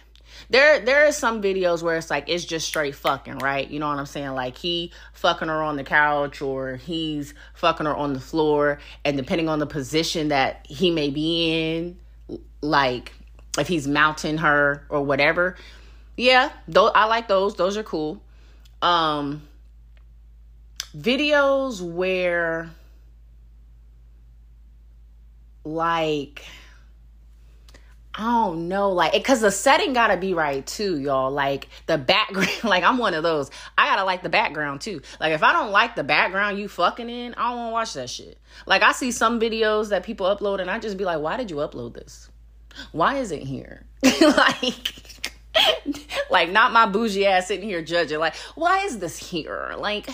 there 0.51 0.81
there 0.81 1.07
are 1.07 1.13
some 1.13 1.43
videos 1.43 1.83
where 1.83 1.97
it's 1.97 2.11
like 2.11 2.29
it's 2.29 2.45
just 2.45 2.67
straight 2.67 2.95
fucking, 2.95 3.39
right? 3.39 3.69
You 3.69 3.81
know 3.81 3.89
what 3.89 3.99
I'm 3.99 4.07
saying? 4.07 4.31
Like 4.31 4.57
he 4.57 4.93
fucking 5.13 5.49
her 5.49 5.63
on 5.63 5.77
the 5.77 5.85
couch 5.85 6.41
or 6.41 6.77
he's 6.77 7.35
fucking 7.55 7.87
her 7.87 7.95
on 7.95 8.13
the 8.13 8.21
floor 8.21 8.79
and 9.05 9.17
depending 9.17 9.49
on 9.49 9.59
the 9.59 9.67
position 9.67 10.29
that 10.29 10.67
he 10.69 10.91
may 10.91 11.11
be 11.11 11.75
in, 11.75 11.99
like 12.61 13.13
if 13.59 13.69
he's 13.69 13.87
mounting 13.89 14.39
her 14.39 14.87
or 14.89 15.03
whatever. 15.03 15.57
Yeah, 16.17 16.51
those 16.69 16.93
I 16.95 17.07
like 17.07 17.29
those. 17.29 17.57
Those 17.57 17.77
are 17.77 17.83
cool. 17.83 18.23
Um 18.83 19.43
videos 20.97 21.83
where 21.83 22.71
like 25.65 26.45
I 28.19 28.23
don't 28.23 28.69
know, 28.69 28.93
like, 28.93 29.13
because 29.13 29.43
the 29.43 29.51
setting 29.51 29.93
gotta 29.93 30.17
be 30.17 30.33
right 30.33 30.67
too, 30.67 30.99
y'all. 30.99 31.31
Like 31.31 31.69
the 31.85 31.99
background, 31.99 32.49
like 32.65 32.83
I'm 32.83 32.97
one 32.97 33.13
of 33.13 33.23
those. 33.23 33.51
I 33.77 33.87
gotta 33.87 34.05
like 34.05 34.23
the 34.23 34.31
background 34.31 34.81
too. 34.81 35.03
Like 35.21 35.33
if 35.33 35.43
I 35.43 35.53
don't 35.53 35.71
like 35.71 35.97
the 35.97 36.05
background 36.05 36.59
you 36.59 36.69
fucking 36.69 37.11
in, 37.11 37.35
I 37.35 37.51
don't 37.51 37.59
want 37.59 37.69
to 37.69 37.73
watch 37.73 37.93
that 37.95 38.09
shit. 38.09 38.39
Like 38.65 38.83
I 38.83 38.93
see 38.93 39.13
some 39.13 39.39
videos 39.39 39.91
that 39.91 40.03
people 40.03 40.27
upload, 40.35 40.61
and 40.61 40.71
I 40.71 40.79
just 40.79 40.97
be 40.97 41.05
like, 41.05 41.21
why 41.21 41.37
did 41.37 41.51
you 41.51 41.57
upload 41.57 41.93
this? 41.93 42.31
Why 42.93 43.19
is 43.19 43.33
it 43.33 43.43
here? 43.43 43.85
like. 44.21 45.33
like 46.31 46.51
not 46.51 46.71
my 46.71 46.85
bougie 46.85 47.25
ass 47.25 47.49
sitting 47.49 47.67
here 47.67 47.81
judging 47.81 48.19
like 48.19 48.35
why 48.57 48.81
is 48.81 48.99
this 48.99 49.17
here 49.17 49.75
like 49.79 50.07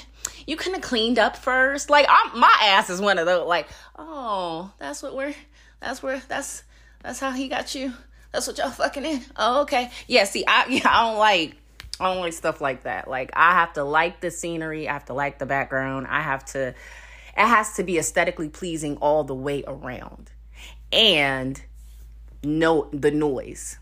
you 0.47 0.55
could 0.55 0.73
have 0.73 0.83
cleaned 0.83 1.19
up 1.19 1.37
first 1.37 1.91
like 1.91 2.07
I'm, 2.09 2.39
my 2.39 2.59
ass 2.63 2.89
is 2.91 3.01
one 3.01 3.19
of 3.19 3.27
those 3.27 3.49
like 3.49 3.67
oh 3.99 4.71
that's 4.79 5.03
what 5.03 5.17
we're 5.17 5.35
that's 5.81 6.01
where 6.01 6.23
that's 6.29 6.63
that's 7.03 7.21
how 7.21 7.33
he 7.33 7.49
got 7.49 7.75
you. 7.75 7.93
That's 8.33 8.47
what 8.47 8.59
y'all 8.59 8.71
fucking 8.71 9.05
in. 9.05 9.23
Oh, 9.37 9.63
okay. 9.63 9.91
Yeah, 10.07 10.25
see, 10.25 10.45
I 10.47 10.67
yeah, 10.69 10.89
I 10.89 11.11
don't 11.11 11.19
like 11.19 11.57
I 12.01 12.13
don't 12.13 12.21
like 12.21 12.33
stuff 12.33 12.61
like 12.61 12.85
that. 12.85 13.09
Like 13.09 13.31
I 13.35 13.53
have 13.53 13.75
to 13.75 13.85
like 13.85 14.21
the 14.21 14.31
scenery, 14.31 14.89
I 14.89 14.95
have 14.95 15.05
to 15.07 15.15
like 15.15 15.39
the 15.39 15.47
background. 15.47 16.07
I 16.09 16.21
have 16.21 16.45
to 16.47 16.69
it 16.69 16.77
has 17.37 17.75
to 17.77 17.85
be 17.85 17.99
aesthetically 17.99 18.49
pleasing 18.49 18.97
all 18.99 19.25
the 19.25 19.35
way 19.35 19.65
around. 19.67 20.31
And 20.93 21.63
no 22.43 22.89
the 22.93 23.11
noise. 23.11 23.79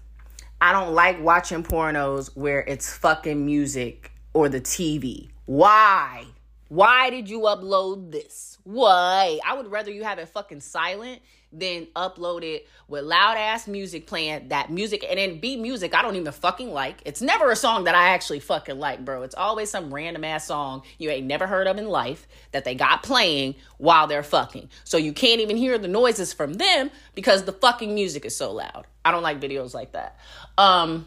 I 0.61 0.73
don't 0.73 0.95
like 0.95 1.21
watching 1.23 1.63
pornos 1.63 2.37
where 2.37 2.61
it's 2.61 2.93
fucking 2.93 3.45
music 3.47 4.13
or 4.35 4.49
the 4.49 4.61
TV. 4.61 5.31
Why? 5.47 6.27
Why 6.69 7.11
did 7.11 7.29
you 7.29 7.41
upload 7.41 8.13
this? 8.13 8.59
Why? 8.65 9.41
I 9.45 9.55
would 9.55 9.71
rather 9.71 9.91
you 9.91 10.05
have 10.05 10.19
it 10.19 10.29
fucking 10.29 10.61
silent 10.61 11.23
than 11.53 11.87
upload 11.97 12.43
it 12.43 12.69
with 12.87 13.05
loud 13.05 13.37
ass 13.37 13.67
music 13.67 14.07
playing 14.07 14.49
that 14.49 14.71
music 14.71 15.05
and 15.09 15.19
then 15.19 15.41
beat 15.41 15.59
music 15.59 15.95
I 15.95 16.03
don't 16.03 16.17
even 16.17 16.33
fucking 16.33 16.73
like. 16.73 17.03
It's 17.05 17.21
never 17.21 17.51
a 17.51 17.57
song 17.57 17.85
that 17.85 17.95
I 17.95 18.11
actually 18.11 18.41
fucking 18.41 18.79
like, 18.79 19.05
bro. 19.05 19.23
It's 19.23 19.35
always 19.35 19.71
some 19.71 19.93
random 19.93 20.25
ass 20.25 20.47
song 20.47 20.83
you 20.99 21.11
ain't 21.11 21.27
never 21.27 21.47
heard 21.47 21.67
of 21.67 21.77
in 21.79 21.89
life 21.89 22.27
that 22.53 22.65
they 22.65 22.75
got 22.75 23.03
playing 23.03 23.57
while 23.79 24.07
they're 24.07 24.23
fucking. 24.23 24.69
So 24.85 24.97
you 24.97 25.13
can't 25.13 25.41
even 25.41 25.57
hear 25.57 25.79
the 25.79 25.89
noises 25.89 26.33
from 26.33 26.55
them 26.55 26.91
because 27.15 27.45
the 27.45 27.53
fucking 27.53 27.95
music 27.95 28.25
is 28.25 28.37
so 28.37 28.53
loud. 28.53 28.87
I 29.05 29.11
don't 29.11 29.23
like 29.23 29.41
videos 29.41 29.75
like 29.75 29.93
that. 29.93 30.19
Um 30.57 31.07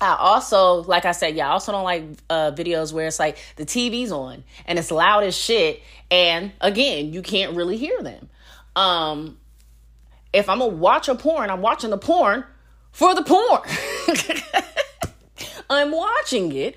I 0.00 0.16
also, 0.16 0.82
like 0.84 1.04
I 1.04 1.12
said, 1.12 1.34
yeah, 1.34 1.48
I 1.48 1.52
also 1.52 1.72
don't 1.72 1.84
like 1.84 2.04
uh, 2.30 2.52
videos 2.52 2.92
where 2.92 3.08
it's 3.08 3.18
like 3.18 3.36
the 3.56 3.64
TV's 3.64 4.12
on 4.12 4.44
and 4.64 4.78
it's 4.78 4.92
loud 4.92 5.24
as 5.24 5.36
shit. 5.36 5.82
And 6.08 6.52
again, 6.60 7.12
you 7.12 7.20
can't 7.20 7.56
really 7.56 7.76
hear 7.76 8.00
them. 8.02 8.28
Um, 8.76 9.38
if 10.32 10.48
I'm 10.48 10.58
gonna 10.58 10.74
watch 10.74 11.08
a 11.08 11.14
porn, 11.14 11.50
I'm 11.50 11.62
watching 11.62 11.90
the 11.90 11.98
porn 11.98 12.44
for 12.92 13.14
the 13.14 13.22
porn. 13.22 13.62
I'm 15.70 15.92
watching 15.92 16.52
it 16.52 16.76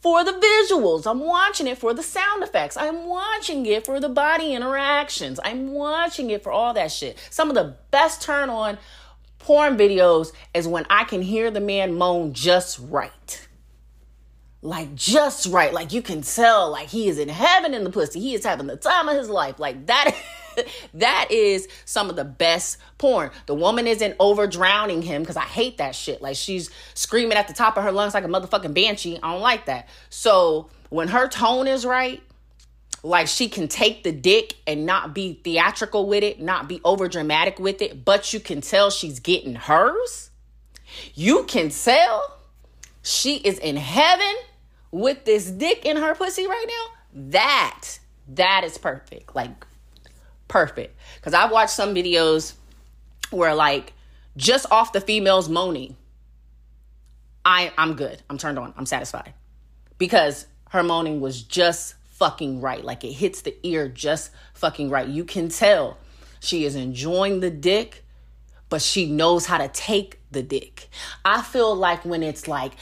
for 0.00 0.24
the 0.24 0.32
visuals. 0.32 1.06
I'm 1.06 1.20
watching 1.20 1.66
it 1.66 1.78
for 1.78 1.92
the 1.92 2.02
sound 2.02 2.42
effects. 2.42 2.76
I'm 2.76 3.06
watching 3.06 3.66
it 3.66 3.84
for 3.84 4.00
the 4.00 4.08
body 4.08 4.54
interactions. 4.54 5.40
I'm 5.42 5.72
watching 5.72 6.30
it 6.30 6.42
for 6.42 6.52
all 6.52 6.72
that 6.74 6.92
shit. 6.92 7.18
Some 7.30 7.48
of 7.48 7.54
the 7.54 7.76
best 7.90 8.22
turn 8.22 8.48
on 8.48 8.78
porn 9.38 9.76
videos 9.76 10.32
is 10.54 10.68
when 10.68 10.86
I 10.88 11.04
can 11.04 11.22
hear 11.22 11.50
the 11.50 11.60
man 11.60 11.94
moan 11.94 12.32
just 12.32 12.78
right. 12.78 13.48
Like 14.62 14.94
just 14.94 15.46
right. 15.46 15.72
Like 15.72 15.92
you 15.92 16.02
can 16.02 16.22
tell 16.22 16.70
like 16.70 16.88
he 16.88 17.08
is 17.08 17.18
in 17.18 17.28
heaven 17.28 17.74
in 17.74 17.84
the 17.84 17.90
pussy. 17.90 18.20
He 18.20 18.34
is 18.34 18.44
having 18.44 18.66
the 18.66 18.76
time 18.76 19.08
of 19.08 19.16
his 19.16 19.28
life. 19.28 19.58
Like 19.58 19.86
that 19.86 20.14
that 20.94 21.28
is 21.30 21.68
some 21.84 22.10
of 22.10 22.16
the 22.16 22.24
best 22.24 22.78
porn. 22.98 23.30
The 23.46 23.54
woman 23.54 23.86
isn't 23.86 24.16
over 24.18 24.46
drowning 24.46 25.02
him 25.02 25.22
because 25.22 25.36
I 25.36 25.44
hate 25.44 25.78
that 25.78 25.94
shit. 25.94 26.22
Like 26.22 26.36
she's 26.36 26.70
screaming 26.94 27.36
at 27.36 27.48
the 27.48 27.54
top 27.54 27.76
of 27.76 27.84
her 27.84 27.92
lungs 27.92 28.14
like 28.14 28.24
a 28.24 28.28
motherfucking 28.28 28.74
banshee. 28.74 29.18
I 29.22 29.32
don't 29.32 29.42
like 29.42 29.66
that. 29.66 29.88
So 30.10 30.70
when 30.90 31.08
her 31.08 31.28
tone 31.28 31.66
is 31.66 31.84
right, 31.84 32.22
like 33.02 33.28
she 33.28 33.48
can 33.48 33.68
take 33.68 34.02
the 34.02 34.12
dick 34.12 34.54
and 34.66 34.84
not 34.84 35.14
be 35.14 35.40
theatrical 35.44 36.06
with 36.06 36.24
it, 36.24 36.40
not 36.40 36.68
be 36.68 36.80
over 36.84 37.08
dramatic 37.08 37.58
with 37.58 37.80
it, 37.80 38.04
but 38.04 38.32
you 38.32 38.40
can 38.40 38.60
tell 38.60 38.90
she's 38.90 39.20
getting 39.20 39.54
hers. 39.54 40.30
You 41.14 41.44
can 41.44 41.70
tell 41.70 42.38
she 43.02 43.36
is 43.36 43.58
in 43.58 43.76
heaven 43.76 44.34
with 44.90 45.24
this 45.24 45.50
dick 45.50 45.84
in 45.84 45.96
her 45.96 46.14
pussy 46.14 46.46
right 46.46 46.66
now. 46.66 46.94
That 47.30 47.98
that 48.28 48.64
is 48.64 48.78
perfect. 48.78 49.34
Like 49.34 49.66
perfect. 50.48 50.98
Because 51.16 51.34
I've 51.34 51.50
watched 51.50 51.72
some 51.72 51.94
videos 51.94 52.54
where, 53.30 53.54
like, 53.54 53.92
just 54.36 54.66
off 54.70 54.92
the 54.92 55.00
females 55.00 55.48
moaning, 55.48 55.96
I, 57.44 57.72
I'm 57.78 57.94
good. 57.94 58.22
I'm 58.28 58.38
turned 58.38 58.58
on. 58.58 58.74
I'm 58.76 58.86
satisfied. 58.86 59.34
Because 59.98 60.46
her 60.70 60.82
moaning 60.82 61.20
was 61.20 61.42
just 61.42 61.94
fucking 62.10 62.60
right. 62.60 62.84
Like, 62.84 63.04
it 63.04 63.12
hits 63.12 63.42
the 63.42 63.56
ear 63.62 63.88
just 63.88 64.30
fucking 64.54 64.90
right. 64.90 65.06
You 65.06 65.24
can 65.24 65.48
tell 65.48 65.98
she 66.40 66.64
is 66.64 66.74
enjoying 66.74 67.40
the 67.40 67.50
dick, 67.50 68.04
but 68.68 68.82
she 68.82 69.10
knows 69.10 69.46
how 69.46 69.58
to 69.58 69.68
take 69.68 70.20
the 70.30 70.42
dick. 70.42 70.88
I 71.24 71.42
feel 71.42 71.74
like 71.74 72.04
when 72.04 72.22
it's 72.22 72.46
like, 72.46 72.72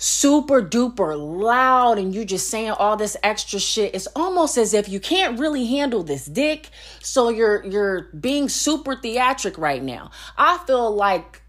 super 0.00 0.62
duper 0.62 1.18
loud 1.18 1.98
and 1.98 2.14
you're 2.14 2.24
just 2.24 2.48
saying 2.48 2.70
all 2.70 2.96
this 2.96 3.16
extra 3.24 3.58
shit 3.58 3.92
it's 3.96 4.06
almost 4.14 4.56
as 4.56 4.72
if 4.72 4.88
you 4.88 5.00
can't 5.00 5.40
really 5.40 5.66
handle 5.66 6.04
this 6.04 6.24
dick 6.26 6.70
so 7.00 7.28
you're 7.28 7.66
you're 7.66 8.02
being 8.18 8.48
super 8.48 8.94
theatric 8.94 9.58
right 9.58 9.82
now 9.82 10.08
i 10.36 10.56
feel 10.66 10.94
like 10.94 11.42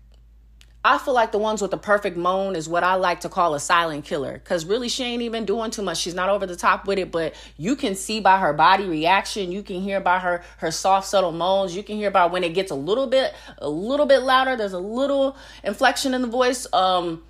I 0.83 0.97
feel 0.97 1.13
like 1.13 1.33
the 1.33 1.37
ones 1.37 1.61
with 1.61 1.71
the 1.71 1.77
perfect 1.77 2.15
moan 2.15 2.55
is 2.55 2.69
what 2.69 2.85
I 2.85 2.95
like 2.95 3.19
to 3.21 3.29
call 3.29 3.53
a 3.53 3.59
silent 3.59 4.05
killer 4.05 4.31
because 4.31 4.63
really 4.63 4.87
she 4.87 5.03
ain't 5.03 5.21
even 5.21 5.43
doing 5.43 5.71
too 5.71 5.81
much. 5.81 5.97
She's 5.97 6.15
not 6.15 6.29
over 6.29 6.45
the 6.45 6.55
top 6.55 6.87
with 6.87 6.97
it, 6.97 7.11
but 7.11 7.35
you 7.57 7.75
can 7.75 7.95
see 7.95 8.21
by 8.21 8.39
her 8.39 8.53
body 8.53 8.85
reaction, 8.85 9.51
you 9.51 9.61
can 9.61 9.81
hear 9.81 9.99
by 9.99 10.19
her 10.19 10.41
her 10.59 10.71
soft 10.71 11.07
subtle 11.07 11.33
moans, 11.33 11.75
you 11.75 11.83
can 11.83 11.97
hear 11.97 12.11
by 12.11 12.27
when 12.27 12.45
it 12.45 12.53
gets 12.53 12.71
a 12.71 12.75
little 12.75 13.07
bit 13.07 13.33
a 13.57 13.69
little 13.69 14.05
bit 14.05 14.19
louder. 14.19 14.55
There's 14.55 14.71
a 14.71 14.79
little 14.79 15.35
inflection 15.65 16.13
in 16.13 16.21
the 16.21 16.29
voice. 16.29 16.65
Um, 16.71 17.23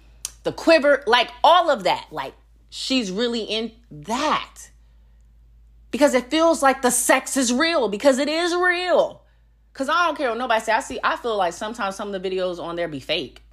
the 0.49 0.55
quiver, 0.55 1.03
like 1.05 1.29
all 1.43 1.69
of 1.69 1.83
that. 1.83 2.07
Like 2.09 2.33
she's 2.71 3.11
really 3.11 3.43
in 3.43 3.71
that. 3.91 4.71
Because 5.91 6.15
it 6.15 6.31
feels 6.31 6.63
like 6.63 6.81
the 6.81 6.89
sex 6.89 7.37
is 7.37 7.53
real, 7.53 7.87
because 7.87 8.17
it 8.17 8.27
is 8.27 8.55
real. 8.55 9.21
Cause 9.73 9.89
I 9.89 10.07
don't 10.07 10.17
care 10.17 10.29
what 10.29 10.39
nobody 10.39 10.61
say. 10.61 10.71
I 10.71 10.79
see, 10.79 10.99
I 11.03 11.15
feel 11.17 11.37
like 11.37 11.53
sometimes 11.53 11.95
some 11.95 12.13
of 12.13 12.21
the 12.21 12.29
videos 12.29 12.59
on 12.59 12.75
there 12.75 12.87
be 12.87 12.99
fake. 12.99 13.43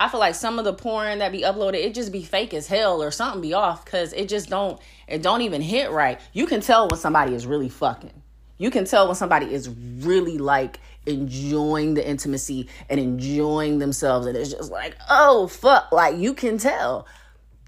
I 0.00 0.08
feel 0.08 0.20
like 0.20 0.34
some 0.34 0.58
of 0.58 0.64
the 0.64 0.72
porn 0.72 1.18
that 1.18 1.32
be 1.32 1.42
uploaded, 1.42 1.74
it 1.74 1.94
just 1.94 2.10
be 2.10 2.22
fake 2.22 2.54
as 2.54 2.66
hell 2.66 3.02
or 3.02 3.10
something 3.10 3.42
be 3.42 3.52
off 3.52 3.84
because 3.84 4.14
it 4.14 4.28
just 4.28 4.48
don't 4.48 4.80
it 5.06 5.22
don't 5.22 5.42
even 5.42 5.60
hit 5.60 5.90
right. 5.90 6.18
You 6.32 6.46
can 6.46 6.62
tell 6.62 6.88
when 6.88 6.98
somebody 6.98 7.34
is 7.34 7.46
really 7.46 7.68
fucking. 7.68 8.22
You 8.56 8.70
can 8.70 8.86
tell 8.86 9.06
when 9.06 9.16
somebody 9.16 9.52
is 9.52 9.68
really 9.68 10.38
like 10.38 10.80
enjoying 11.06 11.94
the 11.94 12.06
intimacy 12.06 12.68
and 12.88 13.00
enjoying 13.00 13.78
themselves. 13.78 14.26
And 14.26 14.36
it's 14.36 14.50
just 14.52 14.70
like, 14.70 14.96
oh, 15.08 15.46
fuck. 15.46 15.92
Like, 15.92 16.16
you 16.16 16.34
can 16.34 16.58
tell 16.58 17.06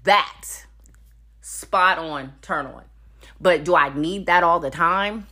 that 0.03 0.65
spot 1.41 1.97
on, 1.97 2.33
turn 2.41 2.65
on. 2.65 2.83
But 3.39 3.65
do 3.65 3.75
I 3.75 3.93
need 3.93 4.27
that 4.27 4.43
all 4.43 4.59
the 4.59 4.69
time? 4.69 5.27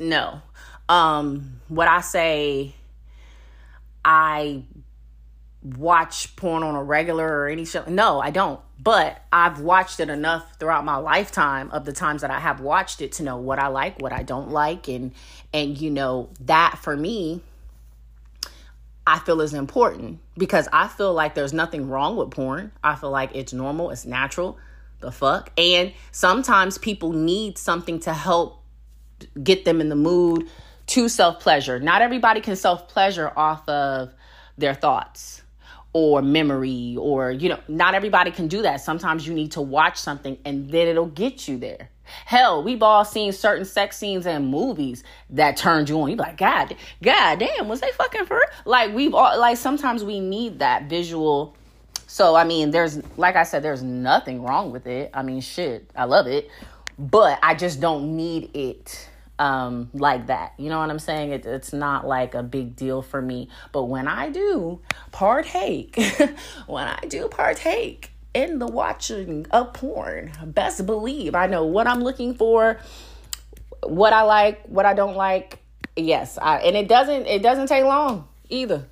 No. 0.00 0.42
Um, 0.88 1.60
what 1.68 1.88
I 1.88 2.00
say, 2.00 2.74
I 4.04 4.62
watch 5.62 6.34
porn 6.36 6.62
on 6.62 6.74
a 6.74 6.82
regular 6.82 7.26
or 7.26 7.48
any 7.48 7.64
show. 7.64 7.84
No, 7.86 8.20
I 8.20 8.30
don't. 8.30 8.60
But 8.80 9.20
I've 9.32 9.60
watched 9.60 9.98
it 9.98 10.08
enough 10.08 10.56
throughout 10.58 10.84
my 10.84 10.96
lifetime 10.96 11.70
of 11.72 11.84
the 11.84 11.92
times 11.92 12.22
that 12.22 12.30
I 12.30 12.38
have 12.38 12.60
watched 12.60 13.00
it 13.00 13.12
to 13.12 13.24
know 13.24 13.36
what 13.36 13.58
I 13.58 13.66
like, 13.68 14.00
what 14.00 14.12
I 14.12 14.22
don't 14.22 14.50
like 14.50 14.88
and 14.88 15.12
and 15.52 15.76
you 15.80 15.90
know, 15.90 16.30
that 16.42 16.78
for 16.78 16.96
me 16.96 17.42
I 19.06 19.18
feel 19.18 19.40
is 19.40 19.54
important 19.54 20.20
because 20.36 20.68
I 20.72 20.86
feel 20.86 21.12
like 21.12 21.34
there's 21.34 21.52
nothing 21.54 21.88
wrong 21.88 22.16
with 22.16 22.30
porn. 22.30 22.72
I 22.84 22.94
feel 22.94 23.10
like 23.10 23.34
it's 23.34 23.52
normal, 23.52 23.90
it's 23.90 24.04
natural. 24.04 24.58
The 25.00 25.10
fuck? 25.10 25.50
And 25.56 25.92
sometimes 26.12 26.76
people 26.76 27.12
need 27.12 27.56
something 27.56 28.00
to 28.00 28.12
help 28.12 28.62
get 29.42 29.64
them 29.64 29.80
in 29.80 29.88
the 29.88 29.96
mood 29.96 30.48
to 30.88 31.08
self 31.08 31.40
pleasure. 31.40 31.80
Not 31.80 32.02
everybody 32.02 32.40
can 32.40 32.54
self 32.54 32.88
pleasure 32.88 33.32
off 33.34 33.68
of 33.68 34.12
their 34.56 34.74
thoughts 34.74 35.42
or 35.92 36.22
memory 36.22 36.96
or 36.98 37.30
you 37.30 37.48
know 37.48 37.58
not 37.68 37.94
everybody 37.94 38.30
can 38.30 38.48
do 38.48 38.62
that. 38.62 38.80
Sometimes 38.80 39.26
you 39.26 39.34
need 39.34 39.52
to 39.52 39.60
watch 39.60 39.96
something 39.96 40.38
and 40.44 40.70
then 40.70 40.86
it'll 40.88 41.06
get 41.06 41.48
you 41.48 41.58
there. 41.58 41.90
Hell 42.24 42.62
we've 42.62 42.82
all 42.82 43.04
seen 43.04 43.32
certain 43.32 43.64
sex 43.64 43.96
scenes 43.96 44.26
in 44.26 44.46
movies 44.46 45.04
that 45.30 45.56
turned 45.56 45.88
you 45.88 46.00
on. 46.00 46.10
You 46.10 46.16
like 46.16 46.36
god 46.36 46.76
god 47.02 47.38
damn 47.38 47.68
was 47.68 47.80
they 47.80 47.90
fucking 47.92 48.26
for 48.26 48.42
like 48.64 48.94
we've 48.94 49.14
all 49.14 49.38
like 49.38 49.56
sometimes 49.56 50.04
we 50.04 50.20
need 50.20 50.58
that 50.58 50.84
visual. 50.84 51.56
So 52.06 52.34
i 52.34 52.44
mean 52.44 52.70
there's 52.70 53.00
like 53.16 53.36
i 53.36 53.42
said 53.42 53.62
there's 53.62 53.82
nothing 53.82 54.42
wrong 54.42 54.72
with 54.72 54.86
it. 54.86 55.10
I 55.14 55.22
mean 55.22 55.40
shit 55.40 55.90
i 55.96 56.04
love 56.04 56.26
it. 56.26 56.50
But 56.98 57.38
i 57.42 57.54
just 57.54 57.80
don't 57.80 58.16
need 58.16 58.50
it 58.54 59.07
um, 59.38 59.90
like 59.92 60.26
that. 60.26 60.54
You 60.58 60.68
know 60.68 60.78
what 60.78 60.90
I'm 60.90 60.98
saying? 60.98 61.32
It, 61.32 61.46
it's 61.46 61.72
not 61.72 62.06
like 62.06 62.34
a 62.34 62.42
big 62.42 62.76
deal 62.76 63.02
for 63.02 63.22
me. 63.22 63.48
But 63.72 63.84
when 63.84 64.08
I 64.08 64.30
do 64.30 64.80
partake, 65.12 65.96
when 66.66 66.88
I 66.88 67.00
do 67.08 67.28
partake 67.28 68.10
in 68.34 68.58
the 68.58 68.66
watching 68.66 69.46
of 69.50 69.72
porn, 69.72 70.32
best 70.44 70.84
believe 70.86 71.34
I 71.34 71.46
know 71.46 71.64
what 71.64 71.86
I'm 71.86 72.02
looking 72.02 72.34
for, 72.34 72.78
what 73.82 74.12
I 74.12 74.22
like, 74.22 74.64
what 74.66 74.86
I 74.86 74.94
don't 74.94 75.16
like. 75.16 75.58
Yes, 75.96 76.38
I, 76.40 76.58
and 76.58 76.76
it 76.76 76.88
doesn't 76.88 77.26
it 77.26 77.42
doesn't 77.42 77.66
take 77.66 77.84
long 77.84 78.28
either. 78.48 78.86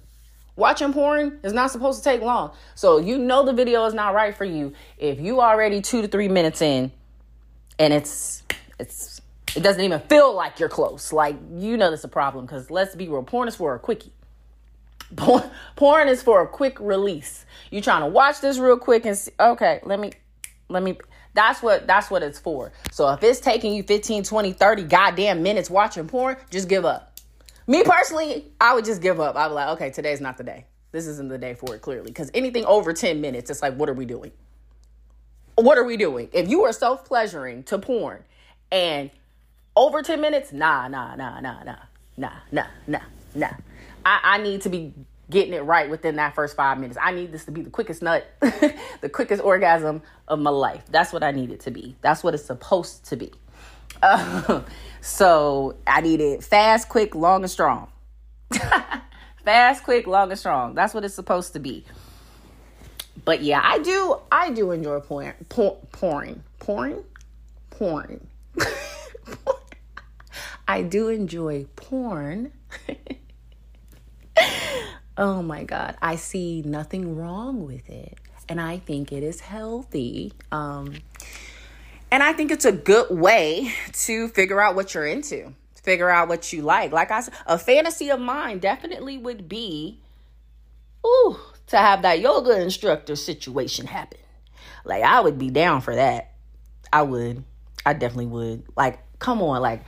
Watching 0.56 0.92
porn 0.94 1.38
is 1.42 1.52
not 1.52 1.70
supposed 1.70 2.02
to 2.02 2.04
take 2.04 2.22
long. 2.22 2.52
So 2.74 2.96
you 2.96 3.18
know 3.18 3.44
the 3.44 3.52
video 3.52 3.84
is 3.84 3.94
not 3.94 4.14
right 4.14 4.34
for 4.34 4.46
you 4.46 4.72
if 4.98 5.20
you 5.20 5.40
already 5.40 5.82
2 5.82 6.02
to 6.02 6.08
3 6.08 6.28
minutes 6.28 6.62
in 6.62 6.90
and 7.78 7.92
it's 7.92 8.42
it's 8.78 9.15
it 9.56 9.62
doesn't 9.62 9.82
even 9.82 10.00
feel 10.00 10.34
like 10.34 10.60
you're 10.60 10.68
close. 10.68 11.12
Like, 11.12 11.36
you 11.56 11.76
know, 11.76 11.90
that's 11.90 12.04
a 12.04 12.08
problem 12.08 12.44
because 12.44 12.70
let's 12.70 12.94
be 12.94 13.08
real. 13.08 13.22
Porn 13.22 13.48
is 13.48 13.56
for 13.56 13.74
a 13.74 13.78
quickie. 13.78 14.12
Porn, 15.16 15.42
porn 15.76 16.08
is 16.08 16.22
for 16.22 16.42
a 16.42 16.46
quick 16.46 16.78
release. 16.78 17.46
You 17.70 17.80
trying 17.80 18.02
to 18.02 18.08
watch 18.08 18.40
this 18.40 18.58
real 18.58 18.76
quick 18.76 19.06
and 19.06 19.16
see, 19.16 19.32
okay, 19.40 19.80
let 19.84 19.98
me, 19.98 20.12
let 20.68 20.82
me, 20.82 20.98
that's 21.32 21.62
what, 21.62 21.86
that's 21.86 22.10
what 22.10 22.22
it's 22.22 22.38
for. 22.38 22.72
So 22.90 23.08
if 23.10 23.22
it's 23.22 23.40
taking 23.40 23.72
you 23.72 23.82
15, 23.82 24.24
20, 24.24 24.52
30 24.52 24.82
goddamn 24.84 25.42
minutes 25.42 25.70
watching 25.70 26.06
porn, 26.06 26.36
just 26.50 26.68
give 26.68 26.84
up. 26.84 27.18
Me 27.66 27.82
personally, 27.82 28.44
I 28.60 28.74
would 28.74 28.84
just 28.84 29.00
give 29.00 29.20
up. 29.20 29.36
I'd 29.36 29.48
be 29.48 29.54
like, 29.54 29.68
okay, 29.70 29.90
today's 29.90 30.20
not 30.20 30.36
the 30.36 30.44
day. 30.44 30.66
This 30.92 31.06
isn't 31.06 31.28
the 31.28 31.38
day 31.38 31.54
for 31.54 31.74
it, 31.74 31.80
clearly. 31.80 32.10
Because 32.10 32.30
anything 32.34 32.64
over 32.66 32.92
10 32.92 33.20
minutes, 33.20 33.50
it's 33.50 33.62
like, 33.62 33.74
what 33.74 33.88
are 33.88 33.94
we 33.94 34.04
doing? 34.04 34.32
What 35.56 35.78
are 35.78 35.84
we 35.84 35.96
doing? 35.96 36.28
If 36.32 36.48
you 36.48 36.64
are 36.64 36.72
self 36.72 37.04
pleasuring 37.06 37.64
to 37.64 37.78
porn 37.78 38.22
and 38.70 39.10
over 39.76 40.02
10 40.02 40.20
minutes? 40.20 40.52
Nah, 40.52 40.88
nah, 40.88 41.14
nah, 41.14 41.40
nah, 41.40 41.62
nah, 41.62 41.76
nah, 42.16 42.30
nah, 42.50 42.66
nah, 42.86 43.00
nah. 43.34 43.50
I, 44.04 44.20
I 44.24 44.38
need 44.38 44.62
to 44.62 44.68
be 44.70 44.94
getting 45.30 45.52
it 45.54 45.62
right 45.64 45.90
within 45.90 46.16
that 46.16 46.34
first 46.34 46.56
five 46.56 46.78
minutes. 46.78 46.98
I 47.00 47.12
need 47.12 47.32
this 47.32 47.44
to 47.46 47.50
be 47.50 47.62
the 47.62 47.70
quickest 47.70 48.02
nut, 48.02 48.26
the 48.40 49.08
quickest 49.12 49.42
orgasm 49.42 50.02
of 50.28 50.38
my 50.38 50.50
life. 50.50 50.84
That's 50.90 51.12
what 51.12 51.22
I 51.22 51.32
need 51.32 51.50
it 51.50 51.60
to 51.60 51.70
be. 51.70 51.96
That's 52.00 52.24
what 52.24 52.34
it's 52.34 52.44
supposed 52.44 53.06
to 53.06 53.16
be. 53.16 53.32
Uh, 54.02 54.62
so 55.00 55.76
I 55.86 56.00
need 56.00 56.20
it 56.20 56.44
fast, 56.44 56.88
quick, 56.88 57.14
long, 57.14 57.42
and 57.42 57.50
strong. 57.50 57.88
fast, 59.44 59.84
quick, 59.84 60.06
long, 60.06 60.30
and 60.30 60.38
strong. 60.38 60.74
That's 60.74 60.94
what 60.94 61.04
it's 61.04 61.14
supposed 61.14 61.52
to 61.54 61.58
be. 61.60 61.84
but 63.24 63.42
yeah, 63.42 63.60
I 63.62 63.78
do 63.80 64.18
I 64.30 64.50
do 64.50 64.70
enjoy 64.70 65.00
porn 65.00 65.34
por- 65.48 65.78
porn 65.92 66.42
porn 66.60 67.04
porn. 67.70 68.26
I 70.68 70.82
do 70.82 71.08
enjoy 71.08 71.66
porn. 71.76 72.52
oh 75.16 75.42
my 75.42 75.64
god, 75.64 75.96
I 76.02 76.16
see 76.16 76.62
nothing 76.64 77.16
wrong 77.16 77.66
with 77.66 77.88
it 77.88 78.18
and 78.48 78.60
I 78.60 78.78
think 78.78 79.12
it 79.12 79.22
is 79.22 79.40
healthy. 79.40 80.32
Um 80.52 80.94
and 82.10 82.22
I 82.22 82.32
think 82.32 82.50
it's 82.50 82.64
a 82.64 82.72
good 82.72 83.10
way 83.10 83.72
to 83.92 84.28
figure 84.28 84.60
out 84.60 84.76
what 84.76 84.94
you're 84.94 85.06
into, 85.06 85.52
figure 85.82 86.08
out 86.08 86.28
what 86.28 86.52
you 86.52 86.62
like. 86.62 86.92
Like 86.92 87.10
I 87.10 87.20
said, 87.20 87.34
a 87.46 87.58
fantasy 87.58 88.10
of 88.10 88.20
mine 88.20 88.58
definitely 88.58 89.18
would 89.18 89.48
be 89.48 90.00
ooh, 91.04 91.38
to 91.68 91.76
have 91.76 92.02
that 92.02 92.20
yoga 92.20 92.60
instructor 92.60 93.16
situation 93.16 93.86
happen. 93.86 94.20
Like 94.84 95.02
I 95.02 95.20
would 95.20 95.38
be 95.38 95.50
down 95.50 95.80
for 95.80 95.94
that. 95.94 96.32
I 96.92 97.02
would. 97.02 97.44
I 97.84 97.92
definitely 97.92 98.26
would. 98.26 98.64
Like, 98.76 99.00
come 99.18 99.42
on, 99.42 99.62
like 99.62 99.84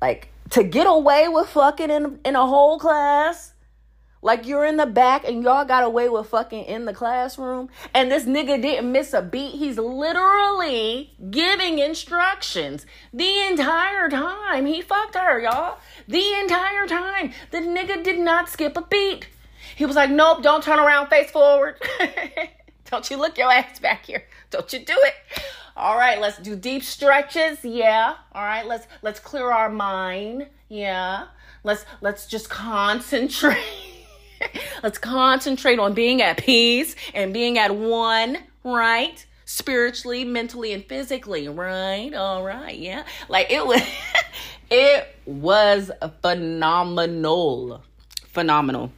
like 0.00 0.28
to 0.50 0.64
get 0.64 0.86
away 0.86 1.28
with 1.28 1.48
fucking 1.48 1.90
in 1.90 2.20
in 2.24 2.36
a 2.36 2.46
whole 2.46 2.78
class. 2.78 3.54
Like 4.22 4.46
you're 4.46 4.66
in 4.66 4.76
the 4.76 4.84
back 4.84 5.26
and 5.26 5.42
y'all 5.42 5.64
got 5.64 5.82
away 5.82 6.10
with 6.10 6.26
fucking 6.26 6.64
in 6.64 6.84
the 6.84 6.92
classroom 6.92 7.70
and 7.94 8.10
this 8.10 8.24
nigga 8.24 8.60
didn't 8.60 8.92
miss 8.92 9.14
a 9.14 9.22
beat. 9.22 9.54
He's 9.54 9.78
literally 9.78 11.14
giving 11.30 11.78
instructions 11.78 12.84
the 13.14 13.46
entire 13.46 14.10
time. 14.10 14.66
He 14.66 14.82
fucked 14.82 15.14
her, 15.14 15.40
y'all. 15.40 15.78
The 16.06 16.34
entire 16.34 16.86
time. 16.86 17.32
The 17.50 17.58
nigga 17.58 18.04
did 18.04 18.18
not 18.18 18.50
skip 18.50 18.76
a 18.76 18.82
beat. 18.82 19.26
He 19.74 19.86
was 19.86 19.96
like, 19.96 20.10
nope, 20.10 20.42
don't 20.42 20.62
turn 20.62 20.78
around, 20.78 21.08
face 21.08 21.30
forward. 21.30 21.80
don't 22.90 23.08
you 23.10 23.16
look 23.16 23.38
your 23.38 23.50
ass 23.50 23.78
back 23.78 24.04
here. 24.04 24.24
Don't 24.50 24.70
you 24.70 24.80
do 24.80 24.94
it. 24.96 25.14
All 25.80 25.96
right, 25.96 26.20
let's 26.20 26.36
do 26.36 26.56
deep 26.56 26.84
stretches. 26.84 27.64
Yeah. 27.64 28.14
All 28.34 28.44
right, 28.44 28.66
let's 28.66 28.86
let's 29.00 29.18
clear 29.18 29.50
our 29.50 29.70
mind. 29.70 30.46
Yeah. 30.68 31.28
Let's 31.64 31.86
let's 32.02 32.26
just 32.26 32.50
concentrate. 32.50 33.56
let's 34.82 34.98
concentrate 34.98 35.78
on 35.78 35.94
being 35.94 36.20
at 36.20 36.36
peace 36.36 36.94
and 37.14 37.32
being 37.32 37.56
at 37.56 37.74
one, 37.74 38.36
right? 38.62 39.24
Spiritually, 39.46 40.22
mentally, 40.22 40.74
and 40.74 40.84
physically, 40.84 41.48
right? 41.48 42.12
All 42.12 42.44
right, 42.44 42.78
yeah. 42.78 43.04
Like 43.30 43.50
it 43.50 43.66
was 43.66 43.80
it 44.70 45.16
was 45.24 45.90
phenomenal. 46.20 47.82
Phenomenal 48.26 48.92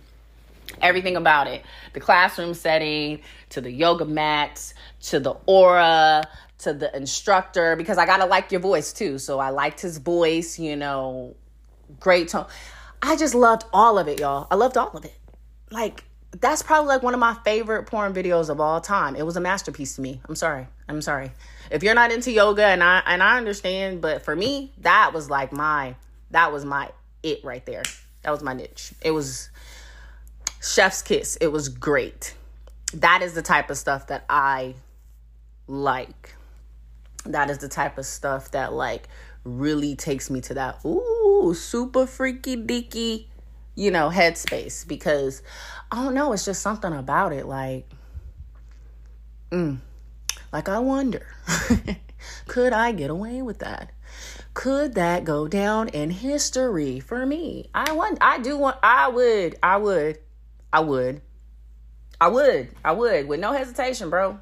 everything 0.81 1.17
about 1.17 1.47
it 1.47 1.63
the 1.93 2.01
classroom 2.01 2.55
setting 2.55 3.21
to 3.51 3.61
the 3.61 3.71
yoga 3.71 4.05
mats 4.05 4.75
to 5.01 5.21
the 5.21 5.35
aura 5.47 6.23
to 6.63 6.73
the 6.73 6.95
instructor 6.97 7.77
because 7.77 7.99
I 7.99 8.07
gotta 8.07 8.27
like 8.27 8.53
your 8.53 8.61
voice 8.61 8.93
too. 8.93 9.19
So 9.19 9.39
I 9.39 9.51
liked 9.51 9.81
his 9.81 9.99
voice, 9.99 10.59
you 10.59 10.77
know, 10.77 11.35
great 12.01 12.29
tone. 12.29 12.47
I 13.03 13.17
just 13.17 13.35
loved 13.35 13.65
all 13.73 13.99
of 13.99 14.09
it, 14.09 14.21
y'all. 14.21 14.47
I 14.51 14.55
loved 14.55 14.77
all 14.77 14.91
of 14.95 15.05
it. 15.05 15.19
Like, 15.71 16.05
that's 16.41 16.63
probably 16.63 16.89
like 16.89 17.03
one 17.03 17.15
of 17.15 17.21
my 17.21 17.35
favorite 17.45 17.87
porn 17.87 18.15
videos 18.15 18.49
of 18.49 18.61
all 18.61 18.81
time. 18.81 19.17
It 19.17 19.27
was 19.27 19.37
a 19.37 19.41
masterpiece 19.41 19.97
to 19.97 20.03
me. 20.03 20.21
I'm 20.29 20.37
sorry. 20.37 20.67
I'm 20.89 21.03
sorry. 21.03 21.33
If 21.71 21.83
you're 21.83 21.95
not 21.95 22.13
into 22.13 22.31
yoga 22.31 22.65
and 22.65 22.83
I 22.83 23.03
and 23.07 23.23
I 23.23 23.37
understand, 23.37 24.01
but 24.01 24.25
for 24.25 24.35
me, 24.35 24.73
that 24.79 25.13
was 25.13 25.29
like 25.29 25.53
my 25.53 25.95
that 26.31 26.53
was 26.53 26.65
my 26.65 26.91
it 27.23 27.45
right 27.45 27.65
there. 27.67 27.83
That 28.23 28.31
was 28.31 28.43
my 28.43 28.55
niche. 28.55 28.93
It 29.03 29.11
was 29.11 29.51
chef's 30.63 31.03
kiss. 31.03 31.37
It 31.37 31.49
was 31.49 31.69
great. 31.69 32.35
That 32.95 33.23
is 33.23 33.35
the 33.35 33.43
type 33.43 33.69
of 33.69 33.77
stuff 33.77 34.07
that 34.07 34.25
I 34.29 34.75
like 35.67 36.35
that 37.25 37.51
is 37.51 37.59
the 37.59 37.69
type 37.69 37.99
of 37.99 38.07
stuff 38.07 38.51
that 38.53 38.73
like 38.73 39.09
really 39.45 39.95
takes 39.97 40.31
me 40.31 40.41
to 40.41 40.55
that 40.55 40.85
ooh 40.85 41.55
super 41.55 42.07
freaky 42.07 42.57
deaky 42.57 43.27
you 43.75 43.91
know 43.91 44.11
headspace. 44.11 44.87
Because 44.87 45.43
I 45.91 45.97
don't 45.97 46.15
know 46.15 46.33
it's 46.33 46.45
just 46.45 46.63
something 46.63 46.93
about 46.93 47.33
it 47.33 47.47
like 47.47 47.89
mm, 49.51 49.79
like 50.53 50.69
I 50.69 50.79
wonder 50.79 51.27
could 52.47 52.73
I 52.73 52.93
get 52.93 53.11
away 53.11 53.43
with 53.43 53.59
that? 53.61 53.91
Could 54.55 54.95
that 54.95 55.25
go 55.25 55.49
down 55.49 55.89
in 55.89 56.11
history 56.11 57.01
for 57.01 57.25
me? 57.25 57.71
I 57.75 57.93
want 57.93 58.19
I 58.21 58.39
do 58.39 58.59
want 58.59 58.77
I 58.83 59.09
would 59.09 59.57
I 59.63 59.79
would 59.79 60.19
I 60.73 60.81
would 60.81 61.23
I 62.21 62.29
would 62.29 62.69
I 62.85 62.93
would 62.93 63.27
with 63.29 63.41
no 63.41 63.53
hesitation 63.53 64.11
bro 64.11 64.39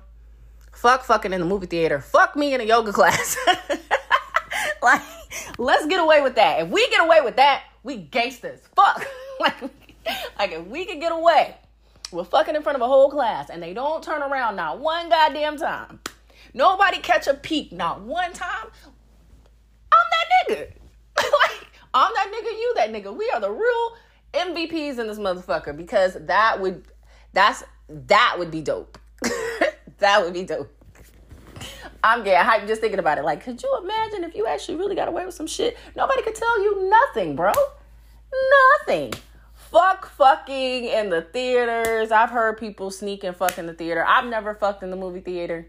Fuck 0.80 1.04
fucking 1.04 1.34
in 1.34 1.40
the 1.40 1.46
movie 1.46 1.66
theater. 1.66 2.00
Fuck 2.00 2.36
me 2.36 2.54
in 2.54 2.62
a 2.62 2.64
yoga 2.64 2.90
class. 2.90 3.36
like, 4.82 5.02
let's 5.58 5.84
get 5.84 6.00
away 6.00 6.22
with 6.22 6.36
that. 6.36 6.62
If 6.62 6.68
we 6.70 6.88
get 6.88 7.04
away 7.04 7.20
with 7.20 7.36
that, 7.36 7.64
we 7.82 7.98
gangsters. 7.98 8.60
Fuck. 8.74 9.06
like, 9.40 9.60
like 10.38 10.52
if 10.52 10.66
we 10.68 10.86
can 10.86 10.98
get 10.98 11.12
away 11.12 11.54
with 12.12 12.28
fucking 12.28 12.56
in 12.56 12.62
front 12.62 12.76
of 12.76 12.80
a 12.80 12.86
whole 12.86 13.10
class 13.10 13.50
and 13.50 13.62
they 13.62 13.74
don't 13.74 14.02
turn 14.02 14.22
around 14.22 14.56
not 14.56 14.80
one 14.80 15.10
goddamn 15.10 15.58
time. 15.58 16.00
Nobody 16.54 16.96
catch 17.00 17.26
a 17.26 17.34
peek 17.34 17.72
not 17.72 18.00
one 18.00 18.32
time. 18.32 18.68
I'm 19.92 20.06
that 20.48 20.48
nigga. 20.48 20.60
like, 21.18 21.66
I'm 21.92 22.10
that 22.14 22.32
nigga, 22.32 22.52
you 22.52 22.72
that 22.76 22.90
nigga. 22.90 23.14
We 23.14 23.30
are 23.34 23.40
the 23.40 23.50
real 23.50 23.96
MVPs 24.32 24.98
in 24.98 25.08
this 25.08 25.18
motherfucker 25.18 25.76
because 25.76 26.16
that 26.18 26.58
would 26.58 26.86
that's 27.34 27.64
that 27.90 28.36
would 28.38 28.50
be 28.50 28.62
dope. 28.62 28.96
That 30.00 30.22
would 30.22 30.34
be 30.34 30.42
dope. 30.42 30.74
I'm 32.02 32.24
getting 32.24 32.48
hyped 32.48 32.66
just 32.66 32.80
thinking 32.80 32.98
about 32.98 33.18
it. 33.18 33.24
Like, 33.24 33.44
could 33.44 33.62
you 33.62 33.78
imagine 33.82 34.24
if 34.24 34.34
you 34.34 34.46
actually 34.46 34.76
really 34.76 34.94
got 34.94 35.08
away 35.08 35.24
with 35.26 35.34
some 35.34 35.46
shit? 35.46 35.76
Nobody 35.94 36.22
could 36.22 36.34
tell 36.34 36.62
you 36.62 36.88
nothing, 36.88 37.36
bro. 37.36 37.52
Nothing. 38.86 39.12
Fuck 39.54 40.06
fucking 40.06 40.84
in 40.84 41.10
the 41.10 41.22
theaters. 41.22 42.10
I've 42.10 42.30
heard 42.30 42.58
people 42.58 42.90
sneak 42.90 43.22
and 43.22 43.36
fuck 43.36 43.58
in 43.58 43.66
the 43.66 43.74
theater. 43.74 44.04
I've 44.06 44.24
never 44.24 44.54
fucked 44.54 44.82
in 44.82 44.90
the 44.90 44.96
movie 44.96 45.20
theater. 45.20 45.66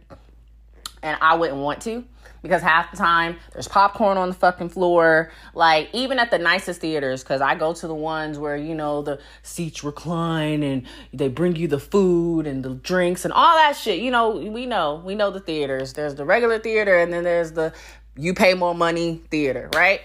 And 1.03 1.17
I 1.21 1.35
wouldn't 1.35 1.59
want 1.59 1.81
to 1.83 2.05
because 2.41 2.61
half 2.61 2.91
the 2.91 2.97
time 2.97 3.37
there's 3.53 3.67
popcorn 3.67 4.17
on 4.17 4.29
the 4.29 4.35
fucking 4.35 4.69
floor. 4.69 5.31
Like 5.53 5.89
even 5.93 6.19
at 6.19 6.31
the 6.31 6.37
nicest 6.37 6.81
theaters, 6.81 7.23
because 7.23 7.41
I 7.41 7.55
go 7.55 7.73
to 7.73 7.87
the 7.87 7.95
ones 7.95 8.37
where 8.37 8.55
you 8.55 8.75
know 8.75 9.01
the 9.01 9.19
seats 9.43 9.83
recline 9.83 10.63
and 10.63 10.85
they 11.13 11.27
bring 11.27 11.55
you 11.55 11.67
the 11.67 11.79
food 11.79 12.47
and 12.47 12.63
the 12.63 12.75
drinks 12.75 13.25
and 13.25 13.33
all 13.33 13.55
that 13.57 13.75
shit. 13.75 13.99
You 13.99 14.11
know, 14.11 14.29
we 14.29 14.65
know 14.65 15.01
we 15.03 15.15
know 15.15 15.31
the 15.31 15.39
theaters. 15.39 15.93
There's 15.93 16.15
the 16.15 16.25
regular 16.25 16.59
theater 16.59 16.97
and 16.97 17.11
then 17.11 17.23
there's 17.23 17.51
the 17.51 17.73
you 18.15 18.33
pay 18.33 18.53
more 18.53 18.75
money 18.75 19.21
theater, 19.29 19.69
right? 19.75 20.01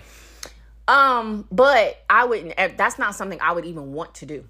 Um, 0.89 1.47
but 1.51 2.05
I 2.09 2.25
wouldn't. 2.25 2.55
Eh, 2.57 2.73
that's 2.77 2.99
not 2.99 3.15
something 3.15 3.41
I 3.41 3.53
would 3.53 3.65
even 3.65 3.93
want 3.93 4.15
to 4.17 4.27
do. 4.27 4.49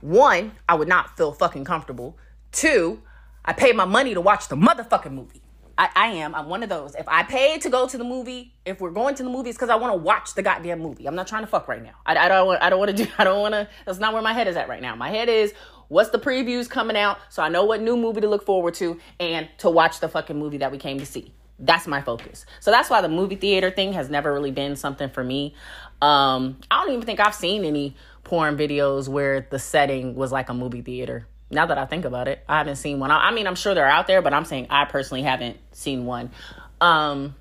One, 0.00 0.52
I 0.68 0.74
would 0.74 0.88
not 0.88 1.16
feel 1.16 1.32
fucking 1.32 1.64
comfortable. 1.64 2.16
Two, 2.52 3.02
I 3.44 3.52
paid 3.52 3.74
my 3.74 3.84
money 3.84 4.14
to 4.14 4.20
watch 4.20 4.48
the 4.48 4.56
motherfucking 4.56 5.12
movie. 5.12 5.40
I, 5.76 5.88
I 5.94 6.06
am. 6.08 6.34
I'm 6.34 6.48
one 6.48 6.62
of 6.62 6.68
those. 6.68 6.94
If 6.94 7.08
I 7.08 7.22
paid 7.22 7.62
to 7.62 7.70
go 7.70 7.88
to 7.88 7.98
the 7.98 8.04
movie, 8.04 8.52
if 8.64 8.80
we're 8.80 8.90
going 8.90 9.14
to 9.16 9.22
the 9.22 9.28
movies, 9.28 9.56
because 9.56 9.70
I 9.70 9.76
want 9.76 9.92
to 9.92 9.96
watch 9.96 10.34
the 10.34 10.42
goddamn 10.42 10.80
movie. 10.80 11.06
I'm 11.06 11.14
not 11.14 11.26
trying 11.26 11.42
to 11.42 11.46
fuck 11.46 11.68
right 11.68 11.82
now. 11.82 11.94
I, 12.06 12.16
I 12.16 12.28
don't. 12.28 12.46
Want, 12.46 12.62
I 12.62 12.70
don't 12.70 12.78
want 12.78 12.96
to 12.96 13.04
do. 13.04 13.10
I 13.18 13.24
don't 13.24 13.40
want 13.40 13.54
to. 13.54 13.68
That's 13.86 13.98
not 13.98 14.12
where 14.12 14.22
my 14.22 14.32
head 14.32 14.48
is 14.48 14.56
at 14.56 14.68
right 14.68 14.82
now. 14.82 14.94
My 14.94 15.10
head 15.10 15.28
is 15.28 15.52
what's 15.88 16.10
the 16.10 16.18
previews 16.18 16.68
coming 16.68 16.96
out, 16.96 17.18
so 17.28 17.42
I 17.42 17.48
know 17.48 17.64
what 17.64 17.80
new 17.80 17.96
movie 17.96 18.20
to 18.20 18.28
look 18.28 18.44
forward 18.44 18.74
to, 18.74 18.98
and 19.18 19.48
to 19.58 19.70
watch 19.70 20.00
the 20.00 20.08
fucking 20.08 20.38
movie 20.38 20.58
that 20.58 20.70
we 20.70 20.78
came 20.78 20.98
to 20.98 21.06
see. 21.06 21.32
That's 21.58 21.86
my 21.86 22.02
focus. 22.02 22.46
So 22.60 22.70
that's 22.70 22.90
why 22.90 23.00
the 23.00 23.08
movie 23.08 23.36
theater 23.36 23.70
thing 23.70 23.92
has 23.92 24.10
never 24.10 24.32
really 24.32 24.50
been 24.50 24.74
something 24.76 25.08
for 25.10 25.22
me. 25.22 25.54
Um, 26.02 26.58
I 26.70 26.82
don't 26.82 26.92
even 26.92 27.06
think 27.06 27.20
I've 27.20 27.34
seen 27.34 27.64
any 27.64 27.96
porn 28.24 28.56
videos 28.56 29.08
where 29.08 29.46
the 29.50 29.58
setting 29.58 30.14
was 30.16 30.32
like 30.32 30.48
a 30.48 30.54
movie 30.54 30.82
theater 30.82 31.28
now 31.50 31.66
that 31.66 31.78
I 31.78 31.86
think 31.86 32.04
about 32.04 32.28
it, 32.28 32.42
I 32.48 32.58
haven't 32.58 32.76
seen 32.76 32.98
one. 32.98 33.10
I, 33.10 33.28
I 33.28 33.30
mean, 33.32 33.46
I'm 33.46 33.54
sure 33.54 33.74
they're 33.74 33.86
out 33.86 34.06
there, 34.06 34.22
but 34.22 34.32
I'm 34.32 34.44
saying 34.44 34.68
I 34.70 34.84
personally 34.84 35.22
haven't 35.22 35.58
seen 35.72 36.06
one. 36.06 36.30
Um, 36.80 37.34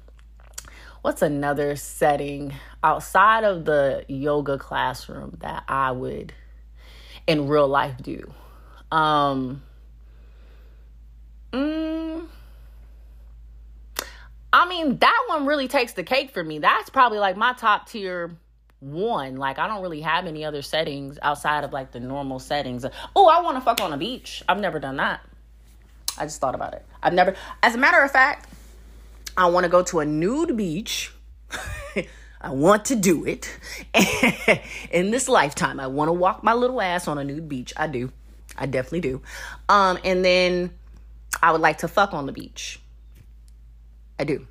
what's 1.02 1.22
another 1.22 1.76
setting 1.76 2.54
outside 2.84 3.44
of 3.44 3.66
the 3.66 4.06
yoga 4.08 4.58
classroom 4.58 5.38
that 5.42 5.64
I 5.68 5.92
would 5.92 6.34
in 7.28 7.48
real 7.48 7.68
life 7.68 7.98
do? 8.02 8.32
Um, 8.92 9.64
mm, 11.52 12.28
I 14.52 14.68
mean, 14.68 14.98
that 15.00 15.24
one 15.28 15.48
really 15.48 15.68
takes 15.68 15.94
the 15.94 16.04
cake 16.04 16.32
for 16.32 16.44
me. 16.44 16.60
That's 16.60 16.90
probably 16.90 17.18
like 17.20 17.36
my 17.36 17.54
top 17.54 17.90
tier 17.90 18.38
one. 18.84 19.38
Like 19.38 19.60
I 19.60 19.68
don't 19.68 19.82
really 19.82 20.02
have 20.02 20.26
any 20.26 20.46
other 20.46 20.62
settings 20.62 21.18
outside 21.22 21.64
of 21.64 21.74
like 21.74 21.92
the 21.92 22.00
normal 22.00 22.40
settings. 22.40 22.86
Oh, 23.16 23.28
I 23.28 23.42
want 23.42 23.58
to 23.58 23.62
fuck 23.62 23.82
on 23.82 23.94
a 23.94 23.98
beach. 23.98 24.44
I've 24.48 24.60
never 24.60 24.80
done 24.80 24.98
that. 24.98 25.22
I 26.18 26.26
just 26.26 26.40
thought 26.40 26.56
about 26.56 26.74
it. 26.74 26.86
I've 27.02 27.14
never 27.14 27.36
as 27.62 27.76
a 27.76 27.78
matter 27.78 28.02
of 28.02 28.12
fact, 28.12 28.50
I 29.38 29.48
want 29.48 29.64
to 29.64 29.70
go 29.70 29.84
to 29.84 30.00
a 30.00 30.06
nude 30.06 30.56
beach. 30.58 31.14
I 32.42 32.50
want 32.50 32.86
to 32.86 32.96
do 32.96 33.26
it. 33.26 33.58
In 34.92 35.12
this 35.12 35.30
lifetime, 35.30 35.80
I 35.80 35.88
want 35.88 36.10
to 36.10 36.14
walk 36.14 36.44
my 36.44 36.54
little 36.54 36.82
ass 36.82 37.08
on 37.08 37.18
a 37.18 37.24
nude 37.24 37.48
beach. 37.48 37.74
I 37.78 37.88
do. 37.88 38.12
I 38.58 38.66
definitely 38.66 39.02
do. 39.02 39.22
Um 39.70 39.98
and 40.04 40.24
then 40.24 40.72
I 41.42 41.52
would 41.52 41.62
like 41.62 41.80
to 41.80 41.88
fuck 41.88 42.14
on 42.14 42.26
the 42.26 42.34
beach. 42.34 42.80
I 44.20 44.26
do. 44.26 44.48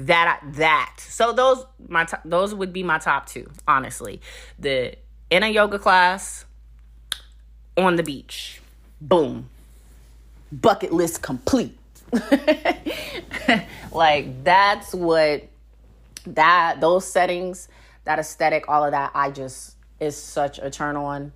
That 0.00 0.40
that. 0.52 0.94
So 0.98 1.32
those 1.32 1.64
my 1.88 2.06
those 2.24 2.54
would 2.54 2.72
be 2.72 2.82
my 2.82 2.98
top 2.98 3.26
two, 3.26 3.50
honestly. 3.66 4.20
The 4.58 4.96
in 5.30 5.42
a 5.42 5.48
yoga 5.48 5.78
class 5.78 6.44
on 7.76 7.96
the 7.96 8.02
beach. 8.02 8.60
Boom. 9.00 9.48
Bucket 10.50 10.92
list 10.92 11.22
complete. 11.22 11.78
like 13.92 14.44
that's 14.44 14.94
what 14.94 15.48
that 16.26 16.80
those 16.80 17.06
settings, 17.06 17.68
that 18.04 18.18
aesthetic, 18.18 18.68
all 18.68 18.84
of 18.84 18.92
that, 18.92 19.10
I 19.14 19.30
just 19.30 19.76
is 20.00 20.16
such 20.16 20.58
a 20.58 20.70
turn 20.70 20.96
on. 20.96 21.32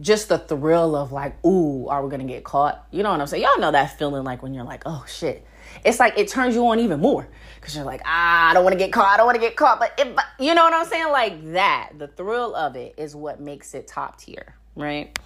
Just 0.00 0.28
the 0.28 0.38
thrill 0.38 0.96
of 0.96 1.12
like, 1.12 1.42
ooh, 1.44 1.86
are 1.88 2.04
we 2.04 2.10
gonna 2.10 2.24
get 2.24 2.44
caught? 2.44 2.86
You 2.90 3.02
know 3.02 3.10
what 3.10 3.20
I'm 3.20 3.26
saying? 3.26 3.42
Y'all 3.42 3.58
know 3.58 3.70
that 3.72 3.98
feeling 3.98 4.24
like 4.24 4.42
when 4.42 4.54
you're 4.54 4.64
like, 4.64 4.82
oh 4.86 5.04
shit. 5.08 5.46
It's 5.84 6.00
like 6.00 6.18
it 6.18 6.28
turns 6.28 6.54
you 6.54 6.66
on 6.68 6.80
even 6.80 7.00
more 7.00 7.28
because 7.56 7.76
you're 7.76 7.84
like, 7.84 8.02
ah, 8.04 8.50
I 8.50 8.54
don't 8.54 8.64
want 8.64 8.74
to 8.74 8.78
get 8.78 8.92
caught. 8.92 9.14
I 9.14 9.16
don't 9.16 9.26
want 9.26 9.36
to 9.36 9.40
get 9.40 9.56
caught. 9.56 9.78
But 9.78 9.92
it, 9.98 10.16
you 10.38 10.54
know 10.54 10.64
what 10.64 10.72
I'm 10.72 10.86
saying? 10.86 11.10
Like 11.10 11.52
that, 11.52 11.90
the 11.98 12.08
thrill 12.08 12.54
of 12.54 12.76
it 12.76 12.94
is 12.96 13.14
what 13.14 13.40
makes 13.40 13.74
it 13.74 13.86
top 13.86 14.18
tier, 14.18 14.54
right? 14.76 15.18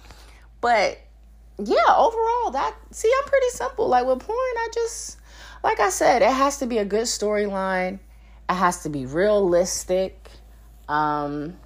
But 0.61 0.99
yeah, 1.57 1.77
overall, 1.95 2.51
that 2.51 2.75
see, 2.91 3.11
I'm 3.21 3.29
pretty 3.29 3.49
simple. 3.49 3.87
Like 3.87 4.05
with 4.05 4.19
porn, 4.19 4.37
I 4.37 4.67
just 4.73 5.17
like 5.63 5.79
I 5.79 5.89
said, 5.89 6.21
it 6.21 6.31
has 6.31 6.57
to 6.59 6.65
be 6.65 6.77
a 6.77 6.85
good 6.85 7.03
storyline. 7.03 7.99
It 8.49 8.53
has 8.53 8.83
to 8.83 8.89
be 8.89 9.05
realistic. 9.05 10.29
Um, 10.87 11.57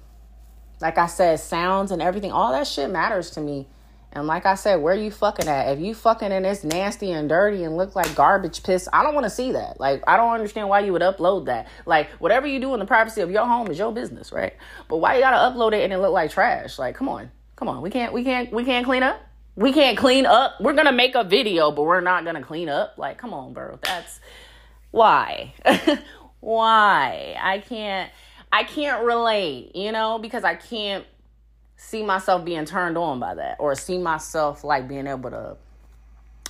like 0.80 0.98
I 0.98 1.06
said, 1.06 1.40
sounds 1.40 1.92
and 1.92 2.02
everything, 2.02 2.32
all 2.32 2.52
that 2.52 2.66
shit 2.66 2.90
matters 2.90 3.30
to 3.32 3.40
me. 3.40 3.68
And 4.14 4.26
like 4.26 4.46
I 4.46 4.54
said, 4.54 4.76
where 4.76 4.94
you 4.94 5.10
fucking 5.10 5.48
at? 5.48 5.72
If 5.72 5.80
you 5.80 5.94
fucking 5.94 6.30
and 6.30 6.46
it's 6.46 6.62
nasty 6.62 7.10
and 7.10 7.28
dirty 7.28 7.64
and 7.64 7.76
look 7.76 7.96
like 7.96 8.14
garbage 8.14 8.62
piss, 8.62 8.88
I 8.92 9.02
don't 9.02 9.14
want 9.14 9.24
to 9.24 9.30
see 9.30 9.52
that. 9.52 9.80
Like, 9.80 10.04
I 10.06 10.16
don't 10.16 10.32
understand 10.32 10.68
why 10.68 10.80
you 10.80 10.92
would 10.92 11.02
upload 11.02 11.46
that. 11.46 11.66
Like, 11.84 12.10
whatever 12.20 12.46
you 12.46 12.60
do 12.60 12.72
in 12.74 12.80
the 12.80 12.86
privacy 12.86 13.22
of 13.22 13.30
your 13.30 13.44
home 13.44 13.66
is 13.68 13.78
your 13.78 13.92
business, 13.92 14.30
right? 14.30 14.54
But 14.88 14.98
why 14.98 15.16
you 15.16 15.20
gotta 15.20 15.36
upload 15.36 15.72
it 15.72 15.82
and 15.82 15.92
it 15.92 15.98
look 15.98 16.12
like 16.12 16.30
trash? 16.30 16.78
Like, 16.78 16.94
come 16.94 17.08
on, 17.08 17.30
come 17.56 17.68
on. 17.68 17.82
We 17.82 17.90
can't, 17.90 18.12
we 18.12 18.22
can't, 18.22 18.52
we 18.52 18.64
can't 18.64 18.84
clean 18.84 19.02
up. 19.02 19.20
We 19.56 19.72
can't 19.72 19.98
clean 19.98 20.26
up. 20.26 20.60
We're 20.60 20.74
gonna 20.74 20.92
make 20.92 21.14
a 21.16 21.24
video, 21.24 21.72
but 21.72 21.82
we're 21.82 22.00
not 22.00 22.24
gonna 22.24 22.42
clean 22.42 22.68
up. 22.68 22.94
Like, 22.96 23.18
come 23.18 23.34
on, 23.34 23.52
bro. 23.52 23.78
That's 23.82 24.20
why. 24.90 25.54
why? 26.40 27.36
I 27.40 27.58
can't 27.58 28.10
I 28.54 28.62
can't 28.62 29.04
relate, 29.04 29.74
you 29.74 29.90
know, 29.90 30.20
because 30.20 30.44
I 30.44 30.54
can't 30.54 31.04
see 31.84 32.02
myself 32.02 32.44
being 32.44 32.64
turned 32.64 32.96
on 32.96 33.20
by 33.20 33.34
that 33.34 33.56
or 33.58 33.74
see 33.74 33.98
myself 33.98 34.64
like 34.64 34.88
being 34.88 35.06
able 35.06 35.30
to 35.30 35.56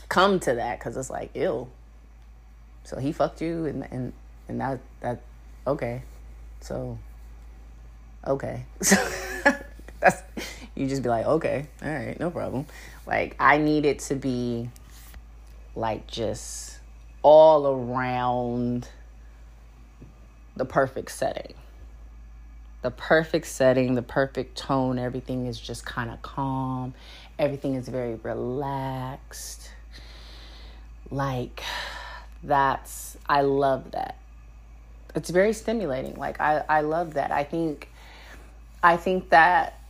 come 0.09 0.38
to 0.38 0.55
that 0.55 0.79
cuz 0.79 0.97
it's 0.97 1.11
like 1.11 1.31
ill. 1.35 1.68
So 2.85 2.99
he 2.99 3.12
fucked 3.12 3.40
you 3.40 3.66
and 3.66 3.87
and 3.90 4.12
and 4.49 4.61
that 4.61 4.79
that 5.01 5.20
okay. 5.66 6.03
So 6.61 6.99
okay. 8.27 8.64
So 8.81 8.97
that's 10.01 10.23
you 10.75 10.87
just 10.87 11.03
be 11.03 11.09
like, 11.09 11.27
okay, 11.27 11.66
all 11.83 11.88
right, 11.90 12.18
no 12.18 12.31
problem. 12.31 12.66
Like 13.07 13.35
I 13.40 13.59
need 13.59 13.87
it 13.87 13.99
to 14.11 14.14
be 14.14 14.70
like 15.75 16.07
just 16.07 16.79
all 17.23 17.66
around 17.66 18.88
the 20.57 20.64
perfect 20.64 21.11
setting. 21.11 21.55
The 22.85 22.90
perfect 22.90 23.47
setting, 23.47 23.94
the 23.94 24.03
perfect 24.03 24.59
tone, 24.59 24.99
everything 24.99 25.47
is 25.47 25.59
just 25.59 25.87
kind 25.87 26.11
of 26.11 26.20
calm. 26.20 26.92
Everything 27.38 27.77
is 27.77 27.88
very 27.88 28.16
relaxed. 28.16 29.70
Like 31.11 31.62
that's 32.42 33.16
I 33.27 33.40
love 33.40 33.92
that. 33.92 34.18
It's 35.14 35.31
very 35.31 35.55
stimulating. 35.55 36.16
Like 36.16 36.42
I 36.42 36.62
I 36.68 36.83
love 36.83 37.14
that. 37.14 37.31
I 37.31 37.42
think 37.42 37.88
I 38.83 38.99
think 38.99 39.31
that 39.31 39.81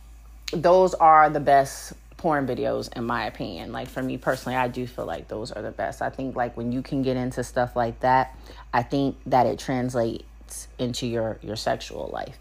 those 0.53 0.93
are 0.93 1.29
the 1.29 1.41
best 1.41 1.91
porn 2.15 2.47
videos 2.47 2.95
in 2.95 3.03
my 3.03 3.25
opinion 3.25 3.73
like 3.73 3.89
for 3.89 4.01
me 4.01 4.17
personally 4.17 4.55
i 4.55 4.69
do 4.69 4.87
feel 4.87 5.05
like 5.05 5.27
those 5.27 5.51
are 5.51 5.61
the 5.61 5.71
best 5.71 6.01
i 6.01 6.09
think 6.09 6.33
like 6.33 6.55
when 6.55 6.71
you 6.71 6.81
can 6.81 7.01
get 7.01 7.17
into 7.17 7.43
stuff 7.43 7.75
like 7.75 7.99
that 7.99 8.33
i 8.73 8.81
think 8.81 9.17
that 9.25 9.45
it 9.45 9.59
translates 9.59 10.69
into 10.79 11.05
your 11.05 11.37
your 11.43 11.57
sexual 11.57 12.09
life 12.13 12.37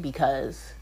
because 0.00 0.72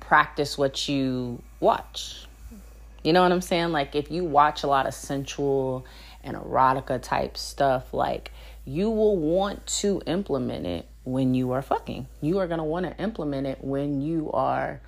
practice 0.00 0.58
what 0.58 0.88
you 0.88 1.40
watch 1.60 2.26
you 3.02 3.12
know 3.12 3.22
what 3.22 3.32
i'm 3.32 3.40
saying 3.40 3.70
like 3.70 3.94
if 3.94 4.10
you 4.10 4.24
watch 4.24 4.62
a 4.62 4.66
lot 4.66 4.86
of 4.86 4.94
sensual 4.94 5.84
and 6.24 6.36
erotica 6.36 7.00
type 7.00 7.36
stuff 7.36 7.94
like 7.94 8.32
you 8.64 8.90
will 8.90 9.16
want 9.16 9.66
to 9.66 10.02
implement 10.06 10.66
it 10.66 10.86
when 11.04 11.34
you 11.34 11.52
are 11.52 11.62
fucking. 11.62 12.06
You 12.20 12.38
are 12.38 12.46
going 12.46 12.58
to 12.58 12.64
want 12.64 12.86
to 12.86 13.02
implement 13.02 13.46
it 13.46 13.58
when 13.62 14.00
you 14.00 14.30
are 14.32 14.80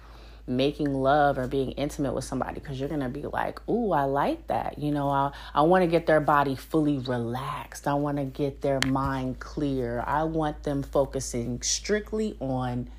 making 0.47 0.93
love 0.93 1.39
or 1.39 1.47
being 1.47 1.73
intimate 1.73 2.13
with 2.15 2.25
somebody 2.25 2.55
because 2.55 2.79
you're 2.79 2.89
going 2.89 3.01
to 3.01 3.09
be 3.09 3.23
like, 3.23 3.67
"Ooh, 3.69 3.93
I 3.93 4.05
like 4.05 4.47
that." 4.49 4.79
You 4.79 4.91
know, 4.91 5.09
I 5.09 5.33
I 5.55 5.63
want 5.63 5.83
to 5.83 5.87
get 5.87 6.07
their 6.07 6.21
body 6.21 6.57
fully 6.57 6.99
relaxed. 6.99 7.87
I 7.87 7.95
want 7.95 8.19
to 8.19 8.25
get 8.25 8.61
their 8.61 8.81
mind 8.87 9.41
clear. 9.41 10.03
I 10.07 10.25
want 10.25 10.63
them 10.63 10.83
focusing 10.83 11.63
strictly 11.63 12.37
on 12.41 12.91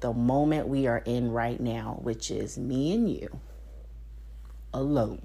the 0.00 0.12
moment 0.12 0.68
we 0.68 0.86
are 0.86 1.02
in 1.04 1.32
right 1.32 1.60
now, 1.60 1.98
which 2.02 2.30
is 2.30 2.56
me 2.56 2.92
and 2.92 3.10
you 3.10 3.40
alone. 4.72 5.22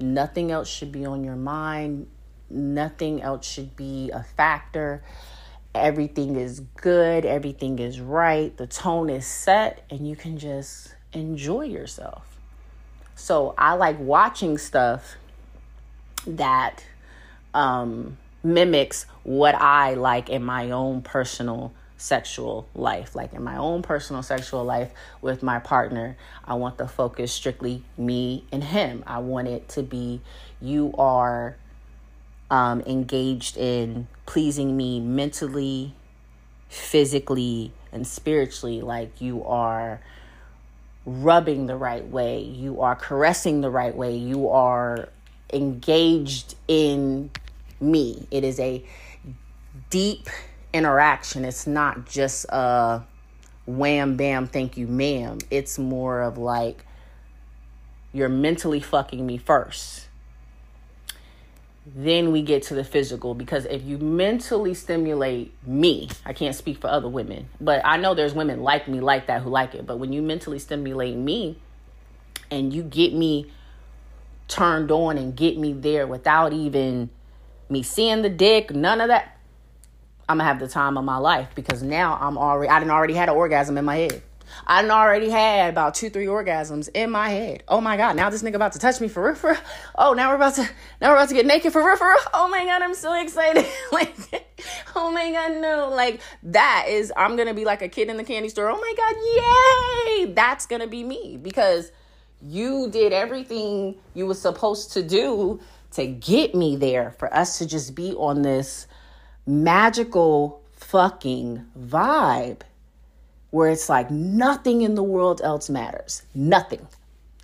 Nothing 0.00 0.52
else 0.52 0.68
should 0.68 0.92
be 0.92 1.04
on 1.04 1.24
your 1.24 1.34
mind 1.34 2.06
nothing 2.50 3.22
else 3.22 3.46
should 3.46 3.76
be 3.76 4.10
a 4.10 4.22
factor. 4.22 5.02
Everything 5.78 6.36
is 6.36 6.60
good, 6.76 7.24
everything 7.24 7.78
is 7.78 8.00
right, 8.00 8.56
the 8.56 8.66
tone 8.66 9.10
is 9.10 9.26
set, 9.26 9.84
and 9.90 10.08
you 10.08 10.16
can 10.16 10.38
just 10.38 10.94
enjoy 11.12 11.62
yourself. 11.62 12.38
So 13.14 13.54
I 13.58 13.74
like 13.74 13.98
watching 13.98 14.58
stuff 14.58 15.16
that 16.26 16.84
um, 17.54 18.16
mimics 18.42 19.06
what 19.24 19.54
I 19.54 19.94
like 19.94 20.28
in 20.28 20.44
my 20.44 20.70
own 20.70 21.02
personal 21.02 21.72
sexual 21.96 22.68
life. 22.74 23.14
Like 23.14 23.34
in 23.34 23.42
my 23.42 23.56
own 23.56 23.82
personal 23.82 24.22
sexual 24.22 24.64
life 24.64 24.90
with 25.20 25.42
my 25.42 25.58
partner, 25.58 26.16
I 26.44 26.54
want 26.54 26.78
the 26.78 26.88
focus 26.88 27.32
strictly 27.32 27.82
me 27.96 28.44
and 28.52 28.62
him. 28.62 29.02
I 29.06 29.18
want 29.18 29.48
it 29.48 29.68
to 29.70 29.82
be 29.82 30.20
you 30.60 30.94
are 30.96 31.56
um, 32.50 32.82
engaged 32.82 33.56
in 33.56 34.08
pleasing 34.26 34.76
me 34.76 35.00
mentally, 35.00 35.94
physically, 36.68 37.72
and 37.92 38.06
spiritually, 38.06 38.80
like 38.80 39.20
you 39.20 39.44
are 39.44 40.00
rubbing 41.04 41.66
the 41.66 41.76
right 41.76 42.06
way, 42.06 42.40
you 42.40 42.80
are 42.80 42.94
caressing 42.94 43.60
the 43.60 43.70
right 43.70 43.94
way, 43.94 44.16
you 44.16 44.48
are 44.48 45.08
engaged 45.52 46.54
in 46.66 47.30
me. 47.80 48.26
It 48.30 48.44
is 48.44 48.60
a 48.60 48.84
deep 49.90 50.28
interaction. 50.72 51.44
It's 51.44 51.66
not 51.66 52.06
just 52.06 52.44
a 52.50 53.02
wham 53.66 54.16
bam, 54.16 54.46
thank 54.46 54.76
you, 54.76 54.86
ma'am. 54.86 55.38
It's 55.50 55.78
more 55.78 56.22
of 56.22 56.36
like 56.36 56.84
you're 58.12 58.28
mentally 58.28 58.80
fucking 58.80 59.24
me 59.24 59.38
first 59.38 60.07
then 61.94 62.32
we 62.32 62.42
get 62.42 62.62
to 62.64 62.74
the 62.74 62.84
physical. 62.84 63.34
Because 63.34 63.64
if 63.64 63.82
you 63.82 63.98
mentally 63.98 64.74
stimulate 64.74 65.52
me 65.66 66.08
i 66.24 66.32
can't 66.32 66.54
speak 66.54 66.80
for 66.80 66.88
other 66.88 67.08
women 67.08 67.48
but 67.60 67.80
i 67.84 67.96
know 67.96 68.14
there's 68.14 68.34
women 68.34 68.62
like 68.62 68.88
me 68.88 69.00
like 69.00 69.26
that 69.26 69.42
who 69.42 69.50
like 69.50 69.74
it. 69.74 69.86
But 69.86 69.98
when 69.98 70.12
you 70.12 70.22
mentally 70.22 70.58
stimulate 70.58 71.16
me 71.16 71.58
and 72.50 72.72
you 72.72 72.82
get 72.82 73.12
me 73.12 73.50
turned 74.48 74.90
on 74.90 75.18
and 75.18 75.36
get 75.36 75.58
me 75.58 75.72
there 75.72 76.06
without 76.06 76.52
even 76.52 77.10
me 77.68 77.82
seeing 77.82 78.22
the 78.22 78.30
dick 78.30 78.70
none 78.70 79.00
of 79.00 79.08
that 79.08 79.38
i'm 80.28 80.38
gonna 80.38 80.48
have 80.48 80.58
the 80.58 80.68
time 80.68 80.96
of 80.96 81.04
my 81.04 81.18
life. 81.18 81.48
Because 81.54 81.82
now 81.82 82.18
i'm 82.20 82.38
already 82.38 82.70
i 82.70 82.78
didn't 82.78 82.92
already 82.92 83.14
had 83.14 83.28
an 83.28 83.34
orgasm 83.34 83.76
in 83.78 83.84
my 83.84 83.96
head 83.96 84.22
I 84.66 84.88
already 84.88 85.30
had 85.30 85.70
about 85.70 85.94
two, 85.94 86.10
three 86.10 86.26
orgasms 86.26 86.88
in 86.94 87.10
my 87.10 87.28
head. 87.30 87.62
Oh 87.68 87.80
my 87.80 87.96
god, 87.96 88.16
now 88.16 88.30
this 88.30 88.42
nigga 88.42 88.54
about 88.54 88.72
to 88.72 88.78
touch 88.78 89.00
me 89.00 89.08
for 89.08 89.24
real, 89.24 89.34
for 89.34 89.50
real. 89.50 89.60
Oh, 89.96 90.12
now 90.12 90.30
we're 90.30 90.36
about 90.36 90.54
to 90.56 90.68
now 91.00 91.10
we're 91.10 91.16
about 91.16 91.28
to 91.28 91.34
get 91.34 91.46
naked 91.46 91.72
for 91.72 91.84
real, 91.84 91.96
for 91.96 92.08
real. 92.08 92.18
Oh 92.34 92.48
my 92.48 92.64
god, 92.64 92.82
I'm 92.82 92.94
so 92.94 93.20
excited. 93.20 93.66
like, 93.92 94.14
oh 94.94 95.10
my 95.10 95.30
god, 95.32 95.60
no. 95.60 95.90
Like 95.90 96.20
that 96.44 96.86
is 96.88 97.12
I'm 97.16 97.36
gonna 97.36 97.54
be 97.54 97.64
like 97.64 97.82
a 97.82 97.88
kid 97.88 98.08
in 98.08 98.16
the 98.16 98.24
candy 98.24 98.48
store. 98.48 98.70
Oh 98.70 98.80
my 98.80 98.94
god, 98.96 100.26
yay! 100.26 100.32
That's 100.32 100.66
gonna 100.66 100.86
be 100.86 101.04
me 101.04 101.38
because 101.40 101.92
you 102.42 102.88
did 102.90 103.12
everything 103.12 103.96
you 104.14 104.26
were 104.26 104.34
supposed 104.34 104.92
to 104.92 105.02
do 105.02 105.60
to 105.92 106.06
get 106.06 106.54
me 106.54 106.76
there 106.76 107.10
for 107.12 107.32
us 107.34 107.58
to 107.58 107.66
just 107.66 107.94
be 107.94 108.12
on 108.14 108.42
this 108.42 108.86
magical 109.46 110.62
fucking 110.76 111.66
vibe 111.78 112.60
where 113.50 113.70
it's 113.70 113.88
like 113.88 114.10
nothing 114.10 114.82
in 114.82 114.94
the 114.94 115.02
world 115.02 115.40
else 115.42 115.70
matters. 115.70 116.22
Nothing. 116.34 116.86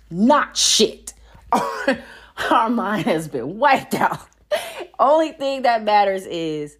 Not 0.09 0.55
shit. 0.55 1.13
Our 2.51 2.69
mind 2.69 3.05
has 3.05 3.27
been 3.27 3.57
wiped 3.57 3.95
out. 3.95 4.19
Only 4.99 5.31
thing 5.31 5.63
that 5.63 5.83
matters 5.83 6.25
is 6.25 6.77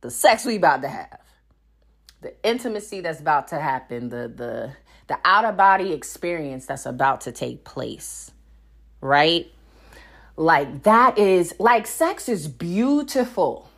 the 0.00 0.10
sex 0.10 0.44
we 0.44 0.56
about 0.56 0.82
to 0.82 0.88
have. 0.88 1.20
The 2.20 2.34
intimacy 2.42 3.00
that's 3.00 3.20
about 3.20 3.48
to 3.48 3.60
happen, 3.60 4.08
the 4.08 4.28
the 4.28 4.72
the 5.08 5.18
out 5.24 5.44
of 5.44 5.56
body 5.56 5.92
experience 5.92 6.66
that's 6.66 6.86
about 6.86 7.22
to 7.22 7.32
take 7.32 7.64
place. 7.64 8.30
Right? 9.00 9.50
Like 10.36 10.82
that 10.84 11.18
is 11.18 11.54
like 11.58 11.86
sex 11.86 12.28
is 12.28 12.48
beautiful. 12.48 13.70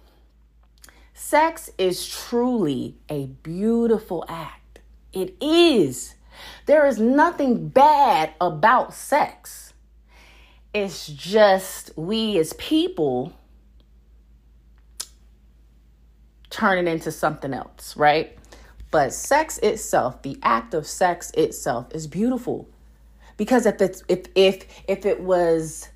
Sex 1.18 1.68
is 1.78 2.08
truly 2.08 2.94
a 3.08 3.26
beautiful 3.26 4.24
act. 4.28 4.78
It 5.12 5.34
is. 5.42 6.14
There 6.66 6.86
is 6.86 7.00
nothing 7.00 7.68
bad 7.70 8.34
about 8.40 8.94
sex. 8.94 9.74
It's 10.72 11.08
just 11.08 11.90
we 11.96 12.38
as 12.38 12.52
people 12.52 13.32
turn 16.50 16.86
it 16.86 16.88
into 16.88 17.10
something 17.10 17.52
else, 17.52 17.96
right? 17.96 18.38
But 18.92 19.12
sex 19.12 19.58
itself, 19.58 20.22
the 20.22 20.38
act 20.44 20.72
of 20.72 20.86
sex 20.86 21.32
itself 21.32 21.92
is 21.92 22.06
beautiful. 22.06 22.68
Because 23.36 23.66
if 23.66 23.82
it's 23.82 24.04
if 24.06 24.26
if 24.36 24.66
if 24.86 25.04
it 25.04 25.20
was 25.20 25.88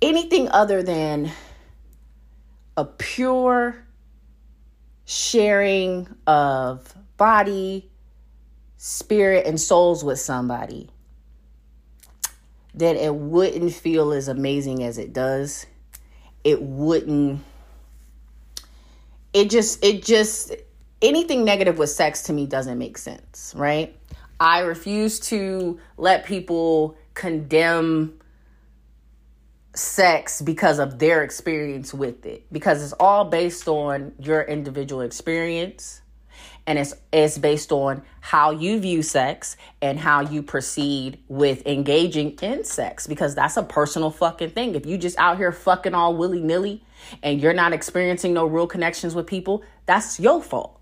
anything 0.00 0.48
other 0.48 0.80
than 0.80 1.32
a 2.76 2.84
pure 2.84 3.83
sharing 5.04 6.08
of 6.26 6.94
body, 7.16 7.90
spirit, 8.76 9.46
and 9.46 9.60
souls 9.60 10.02
with 10.04 10.18
somebody, 10.18 10.90
then 12.74 12.96
it 12.96 13.14
wouldn't 13.14 13.72
feel 13.72 14.12
as 14.12 14.28
amazing 14.28 14.82
as 14.82 14.98
it 14.98 15.12
does. 15.12 15.66
It 16.42 16.60
wouldn't, 16.60 17.42
it 19.32 19.50
just, 19.50 19.84
it 19.84 20.02
just, 20.04 20.52
anything 21.00 21.44
negative 21.44 21.78
with 21.78 21.90
sex 21.90 22.22
to 22.24 22.32
me 22.32 22.46
doesn't 22.46 22.78
make 22.78 22.98
sense, 22.98 23.54
right? 23.56 23.96
I 24.40 24.60
refuse 24.60 25.20
to 25.20 25.78
let 25.96 26.26
people 26.26 26.96
condemn 27.14 28.18
sex 29.74 30.40
because 30.40 30.78
of 30.78 30.98
their 30.98 31.22
experience 31.22 31.92
with 31.92 32.24
it. 32.26 32.46
Because 32.52 32.82
it's 32.82 32.92
all 32.94 33.24
based 33.24 33.68
on 33.68 34.12
your 34.18 34.42
individual 34.42 35.02
experience 35.02 36.00
and 36.66 36.78
it's 36.78 36.94
it's 37.12 37.36
based 37.36 37.72
on 37.72 38.02
how 38.20 38.50
you 38.50 38.80
view 38.80 39.02
sex 39.02 39.56
and 39.82 39.98
how 39.98 40.20
you 40.20 40.42
proceed 40.42 41.18
with 41.28 41.66
engaging 41.66 42.30
in 42.40 42.64
sex. 42.64 43.06
Because 43.06 43.34
that's 43.34 43.56
a 43.56 43.62
personal 43.62 44.10
fucking 44.10 44.50
thing. 44.50 44.74
If 44.74 44.86
you 44.86 44.96
just 44.96 45.18
out 45.18 45.36
here 45.36 45.52
fucking 45.52 45.94
all 45.94 46.16
willy-nilly 46.16 46.82
and 47.22 47.40
you're 47.40 47.52
not 47.52 47.72
experiencing 47.72 48.32
no 48.32 48.46
real 48.46 48.66
connections 48.66 49.14
with 49.14 49.26
people 49.26 49.62
that's 49.86 50.18
your 50.18 50.42
fault. 50.42 50.80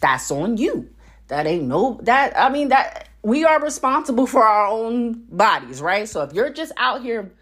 That's 0.00 0.30
on 0.30 0.58
you. 0.58 0.90
That 1.28 1.46
ain't 1.46 1.64
no 1.64 1.98
that 2.02 2.38
i 2.38 2.50
mean 2.50 2.68
that 2.68 3.08
we 3.22 3.44
are 3.46 3.58
responsible 3.58 4.26
for 4.26 4.44
our 4.44 4.66
own 4.66 5.24
bodies 5.30 5.80
right? 5.80 6.06
So 6.06 6.22
if 6.22 6.34
you're 6.34 6.50
just 6.50 6.72
out 6.76 7.02
here 7.02 7.32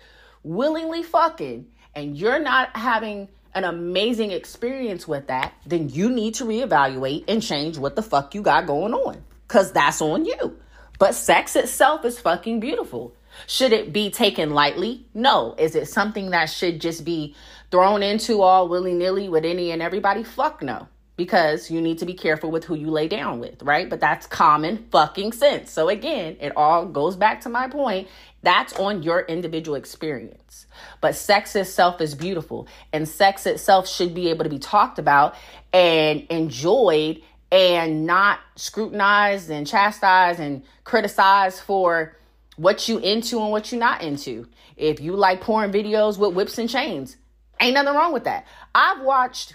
willingly 0.43 1.03
fucking 1.03 1.67
and 1.95 2.17
you're 2.17 2.39
not 2.39 2.77
having 2.77 3.29
an 3.55 3.65
amazing 3.65 4.31
experience 4.31 5.07
with 5.07 5.27
that, 5.27 5.53
then 5.67 5.89
you 5.89 6.11
need 6.11 6.35
to 6.35 6.45
reevaluate 6.45 7.25
and 7.29 7.43
change 7.43 7.79
what 7.79 7.97
the 7.97 8.03
fuck 8.03 8.35
you 8.35 8.43
got 8.43 8.67
going 8.67 8.95
on. 8.95 9.23
Cause 9.49 9.73
that's 9.73 10.01
on 10.01 10.25
you. 10.25 10.59
But 10.99 11.15
sex 11.15 11.57
itself 11.57 12.05
is 12.05 12.19
fucking 12.19 12.61
beautiful. 12.61 13.15
Should 13.47 13.73
it 13.73 13.93
be 13.93 14.11
taken 14.11 14.51
lightly? 14.51 15.07
No. 15.15 15.55
Is 15.59 15.75
it 15.75 15.89
something 15.89 16.31
that 16.31 16.47
should 16.47 16.81
just 16.81 17.05
be 17.05 17.35
thrown 17.71 18.03
into 18.03 18.41
all 18.41 18.69
willy 18.69 18.95
nilly 18.95 19.29
with 19.29 19.45
any 19.45 19.71
and 19.71 19.83
everybody? 19.83 20.23
Fuck 20.23 20.63
no 20.63 20.89
because 21.23 21.71
you 21.71 21.81
need 21.81 21.99
to 21.99 22.05
be 22.05 22.15
careful 22.15 22.51
with 22.51 22.65
who 22.65 22.75
you 22.75 22.91
lay 22.91 23.07
down 23.07 23.39
with, 23.39 23.63
right? 23.63 23.89
But 23.89 24.01
that's 24.01 24.27
common 24.27 24.89
fucking 24.91 25.31
sense. 25.31 25.71
So 25.71 25.89
again, 25.89 26.37
it 26.41 26.53
all 26.57 26.85
goes 26.85 27.15
back 27.15 27.43
to 27.43 27.49
my 27.49 27.69
point. 27.69 28.09
That's 28.43 28.73
on 28.73 29.05
your 29.05 29.21
individual 29.21 29.77
experience. 29.77 30.67
But 31.01 31.15
sex 31.15 31.55
itself 31.55 32.01
is 32.01 32.17
beautiful, 32.17 32.67
and 32.93 33.09
sex 33.09 33.47
itself 33.47 33.89
should 33.89 34.17
be 34.17 34.31
able 34.31 34.43
to 34.43 34.51
be 34.51 34.59
talked 34.59 34.99
about 34.99 35.37
and 35.73 36.27
enjoyed 36.29 37.23
and 37.53 38.05
not 38.05 38.41
scrutinized 38.57 39.49
and 39.49 39.65
chastised 39.65 40.41
and 40.41 40.65
criticized 40.83 41.61
for 41.61 42.17
what 42.57 42.89
you 42.89 42.99
into 42.99 43.41
and 43.41 43.53
what 43.53 43.71
you 43.71 43.79
not 43.79 44.03
into. 44.03 44.49
If 44.77 45.01
you 45.01 45.15
like 45.15 45.41
porn 45.41 45.73
videos 45.73 46.19
with 46.19 46.35
whips 46.35 46.59
and 46.59 46.69
chains, 46.69 47.17
ain't 47.61 47.75
nothing 47.75 47.95
wrong 47.95 48.13
with 48.13 48.25
that. 48.25 48.45
I've 48.75 49.03
watched 49.03 49.55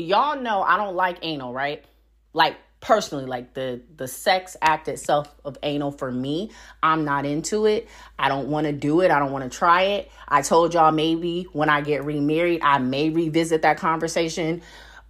y'all 0.00 0.40
know 0.40 0.62
I 0.62 0.76
don't 0.76 0.94
like 0.94 1.18
anal, 1.22 1.52
right? 1.52 1.84
Like 2.32 2.56
personally, 2.80 3.26
like 3.26 3.54
the 3.54 3.80
the 3.96 4.06
sex 4.06 4.56
act 4.62 4.88
itself 4.88 5.34
of 5.44 5.58
anal 5.62 5.90
for 5.90 6.10
me, 6.10 6.50
I'm 6.82 7.04
not 7.04 7.26
into 7.26 7.66
it. 7.66 7.88
I 8.18 8.28
don't 8.28 8.48
want 8.48 8.66
to 8.66 8.72
do 8.72 9.00
it. 9.00 9.10
I 9.10 9.18
don't 9.18 9.32
want 9.32 9.50
to 9.50 9.58
try 9.58 9.82
it. 9.82 10.10
I 10.28 10.42
told 10.42 10.74
y'all 10.74 10.92
maybe 10.92 11.48
when 11.52 11.68
I 11.68 11.80
get 11.80 12.04
remarried, 12.04 12.60
I 12.62 12.78
may 12.78 13.10
revisit 13.10 13.62
that 13.62 13.78
conversation. 13.78 14.62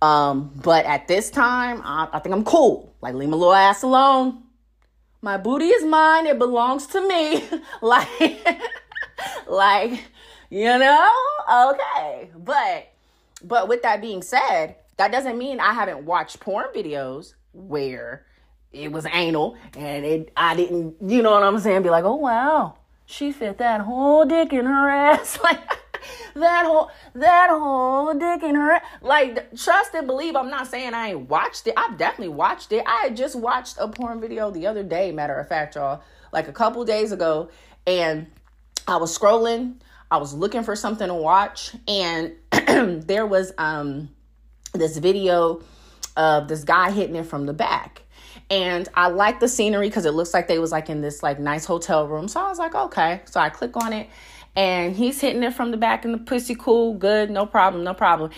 Um, 0.03 0.53
but 0.63 0.85
at 0.85 1.09
this 1.09 1.31
time, 1.31 1.81
I, 1.85 2.09
I 2.13 2.19
think 2.21 2.35
I'm 2.35 2.45
cool. 2.45 2.95
Like 3.01 3.15
leave 3.15 3.29
my 3.29 3.37
little 3.37 3.55
ass 3.55 3.83
alone. 3.83 4.43
My 5.23 5.39
booty 5.39 5.67
is 5.67 5.85
mine. 5.85 6.27
It 6.27 6.39
belongs 6.39 6.87
to 6.89 7.07
me. 7.07 7.43
like, 7.83 8.63
like, 9.49 10.05
you 10.51 10.79
know, 10.79 11.13
okay. 11.51 12.31
But 12.37 12.93
but 13.43 13.69
with 13.69 13.83
that 13.83 14.01
being 14.01 14.23
said, 14.23 14.77
that 14.97 15.13
doesn't 15.13 15.37
mean 15.37 15.61
I 15.61 15.73
haven't 15.73 16.05
watched 16.05 16.41
porn 16.41 16.67
videos 16.75 17.35
where 17.53 18.25
it 18.73 18.93
was 18.93 19.07
anal 19.07 19.57
and 19.77 20.05
it 20.05 20.33
I 20.37 20.57
didn't, 20.57 20.97
you 21.01 21.23
know 21.23 21.33
what 21.33 21.43
I'm 21.43 21.59
saying, 21.59 21.83
be 21.83 21.91
like, 21.91 22.05
"Oh 22.05 22.17
wow, 22.17 22.79
she 23.05 23.33
fit 23.33 23.59
that 23.59 23.83
whole 23.83 24.25
dick 24.25 24.53
in 24.53 24.65
her 24.65 24.89
ass." 24.89 25.39
like 25.45 25.61
that 26.35 26.67
whole 26.67 26.91
that 27.15 27.49
whole 27.51 28.15
dick 28.15 28.43
in 28.43 28.55
her 28.55 28.81
like 29.01 29.55
trust 29.57 29.95
and 29.95 30.07
believe 30.07 30.37
i'm 30.37 30.51
not 30.51 30.67
saying 30.67 30.95
i 30.95 31.09
ain't 31.09 31.29
watched 31.29 31.67
it 31.67 31.75
i've 31.77 31.97
definitely 31.97 32.33
watched 32.33 32.71
it 32.71 32.85
i 32.87 33.09
just 33.11 33.35
watched 33.35 33.77
a 33.81 33.89
porn 33.89 34.21
video 34.21 34.51
the 34.51 34.67
other 34.67 34.83
day 34.83 35.11
matter 35.11 35.37
of 35.39 35.49
fact 35.49 35.75
y'all 35.75 36.03
like 36.33 36.47
a 36.49 36.53
couple 36.53 36.85
days 36.85 37.11
ago 37.11 37.49
and 37.87 38.27
i 38.87 38.97
was 38.97 39.17
scrolling 39.17 39.75
I 40.11 40.19
was 40.19 40.33
looking 40.33 40.63
for 40.63 40.77
something 40.77 41.09
to 41.09 41.15
watch, 41.15 41.75
and 41.89 42.33
there 43.07 43.27
was 43.27 43.53
um 43.59 44.11
this 44.73 44.97
video 44.99 45.63
of 46.17 46.49
this 46.49 46.65
guy 46.65 46.91
hitting 46.91 47.17
it 47.17 47.27
from 47.27 47.47
the 47.47 47.53
back. 47.53 48.03
And 48.49 48.89
I 48.95 49.09
like 49.09 49.41
the 49.41 49.49
scenery 49.49 49.89
because 49.89 50.07
it 50.07 50.13
looks 50.13 50.33
like 50.33 50.49
they 50.49 50.59
was 50.59 50.73
like 50.73 50.89
in 50.89 51.01
this 51.01 51.23
like 51.23 51.39
nice 51.39 51.65
hotel 51.65 52.07
room. 52.07 52.29
So 52.29 52.41
I 52.41 52.49
was 52.49 52.59
like, 52.59 52.75
okay. 52.75 53.23
So 53.27 53.41
I 53.41 53.49
click 53.49 53.77
on 53.77 53.93
it 53.93 54.09
and 54.55 54.95
he's 54.95 55.21
hitting 55.21 55.43
it 55.43 55.53
from 55.53 55.71
the 55.71 55.77
back 55.77 56.05
and 56.05 56.15
the 56.15 56.19
pussy 56.19 56.55
cool, 56.55 56.95
good, 56.95 57.31
no 57.31 57.45
problem, 57.45 57.85
no 57.85 57.95
problem. 57.95 58.31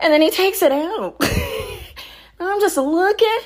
And 0.00 0.12
then 0.12 0.20
he 0.20 0.30
takes 0.30 0.62
it 0.62 0.72
out. 0.72 1.16
I'm 2.40 2.60
just 2.60 2.76
looking. 2.76 3.38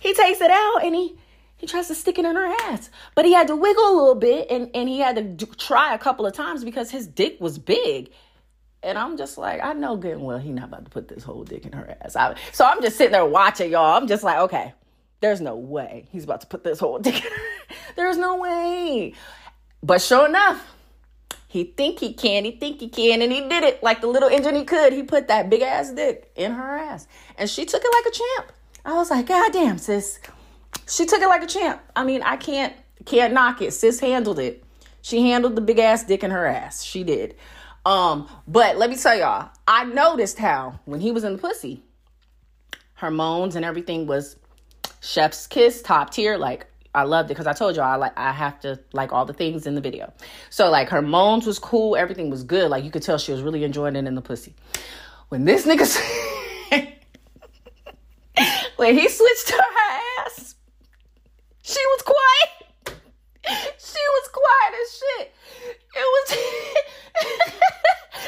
He 0.00 0.12
takes 0.14 0.40
it 0.40 0.50
out 0.50 0.84
and 0.84 0.94
he 0.94 1.16
he 1.56 1.68
tries 1.68 1.86
to 1.86 1.94
stick 1.94 2.18
it 2.18 2.24
in 2.24 2.34
her 2.34 2.44
ass. 2.62 2.90
But 3.14 3.24
he 3.24 3.32
had 3.32 3.46
to 3.46 3.54
wiggle 3.54 3.88
a 3.88 3.94
little 3.94 4.14
bit 4.16 4.50
and, 4.50 4.68
and 4.74 4.88
he 4.88 4.98
had 4.98 5.14
to 5.14 5.22
do, 5.22 5.46
try 5.46 5.94
a 5.94 5.98
couple 5.98 6.26
of 6.26 6.32
times 6.32 6.64
because 6.64 6.90
his 6.90 7.06
dick 7.06 7.40
was 7.40 7.56
big. 7.56 8.10
And 8.82 8.98
I'm 8.98 9.16
just 9.16 9.38
like, 9.38 9.60
I 9.62 9.72
know 9.74 9.96
good 9.96 10.12
and 10.12 10.24
well 10.24 10.38
he 10.38 10.50
not 10.50 10.64
about 10.64 10.84
to 10.84 10.90
put 10.90 11.08
this 11.08 11.22
whole 11.22 11.44
dick 11.44 11.66
in 11.66 11.72
her 11.72 11.96
ass. 12.00 12.16
I, 12.16 12.36
so 12.52 12.64
I'm 12.64 12.82
just 12.82 12.96
sitting 12.96 13.12
there 13.12 13.24
watching 13.24 13.70
y'all. 13.70 13.96
I'm 13.96 14.08
just 14.08 14.24
like, 14.24 14.38
okay, 14.38 14.74
there's 15.20 15.40
no 15.40 15.56
way 15.56 16.06
he's 16.10 16.24
about 16.24 16.40
to 16.40 16.46
put 16.46 16.64
this 16.64 16.80
whole 16.80 16.98
dick. 17.00 17.22
There's 17.96 18.16
no 18.16 18.36
way. 18.36 19.14
But 19.82 20.00
sure 20.00 20.26
enough, 20.26 20.64
he 21.48 21.64
think 21.64 22.00
he 22.00 22.14
can, 22.14 22.44
he 22.44 22.52
think 22.52 22.80
he 22.80 22.88
can, 22.88 23.20
and 23.22 23.30
he 23.30 23.40
did 23.40 23.62
it 23.62 23.82
like 23.82 24.00
the 24.00 24.06
little 24.06 24.28
engine 24.28 24.54
he 24.54 24.64
could. 24.64 24.92
He 24.92 25.02
put 25.02 25.28
that 25.28 25.50
big 25.50 25.62
ass 25.62 25.92
dick 25.92 26.32
in 26.34 26.52
her 26.52 26.78
ass. 26.78 27.06
And 27.36 27.48
she 27.48 27.64
took 27.64 27.82
it 27.84 27.90
like 27.92 28.06
a 28.06 28.16
champ. 28.16 28.52
I 28.84 28.94
was 28.94 29.10
like, 29.10 29.26
God 29.26 29.52
damn, 29.52 29.78
sis 29.78 30.18
she 30.88 31.06
took 31.06 31.20
it 31.20 31.28
like 31.28 31.42
a 31.42 31.46
champ. 31.46 31.80
I 31.94 32.04
mean, 32.04 32.22
I 32.22 32.36
can't 32.36 32.74
can't 33.04 33.32
knock 33.34 33.60
it. 33.62 33.72
Sis 33.72 34.00
handled 34.00 34.38
it. 34.38 34.64
She 35.00 35.28
handled 35.28 35.56
the 35.56 35.60
big 35.60 35.78
ass 35.78 36.04
dick 36.04 36.22
in 36.22 36.30
her 36.30 36.46
ass. 36.46 36.84
She 36.84 37.02
did. 37.02 37.34
Um, 37.84 38.28
but 38.46 38.76
let 38.76 38.90
me 38.90 38.96
tell 38.96 39.16
y'all, 39.16 39.50
I 39.66 39.84
noticed 39.84 40.38
how 40.38 40.80
when 40.84 41.00
he 41.00 41.10
was 41.10 41.24
in 41.24 41.32
the 41.32 41.38
pussy, 41.38 41.82
her 42.94 43.10
moans 43.10 43.56
and 43.56 43.64
everything 43.64 44.06
was 44.06 44.36
chef's 45.00 45.46
kiss, 45.48 45.82
top 45.82 46.10
tier. 46.10 46.38
Like 46.38 46.66
I 46.94 47.02
loved 47.02 47.30
it 47.30 47.34
because 47.34 47.46
I 47.46 47.52
told 47.52 47.74
y'all 47.76 47.84
I 47.84 47.96
like 47.96 48.16
I 48.16 48.32
have 48.32 48.60
to 48.60 48.78
like 48.92 49.12
all 49.12 49.24
the 49.24 49.32
things 49.32 49.66
in 49.66 49.74
the 49.74 49.80
video. 49.80 50.12
So 50.50 50.70
like 50.70 50.88
her 50.90 51.02
moans 51.02 51.46
was 51.46 51.58
cool, 51.58 51.96
everything 51.96 52.30
was 52.30 52.44
good. 52.44 52.70
Like 52.70 52.84
you 52.84 52.90
could 52.90 53.02
tell 53.02 53.18
she 53.18 53.32
was 53.32 53.42
really 53.42 53.64
enjoying 53.64 53.96
it 53.96 54.06
in 54.06 54.14
the 54.14 54.22
pussy. 54.22 54.54
When 55.30 55.44
this 55.44 55.66
nigga 55.66 55.86
when 58.76 58.94
he 58.94 59.08
switched 59.08 59.48
to 59.48 59.54
her 59.54 59.98
ass. 60.24 60.54
She 61.62 61.78
was 61.78 62.02
quiet. 62.02 62.98
She 63.78 63.98
was 63.98 64.28
quiet 64.32 64.74
as 64.82 64.98
shit. 64.98 65.34
It 65.94 66.06
was 66.14 66.26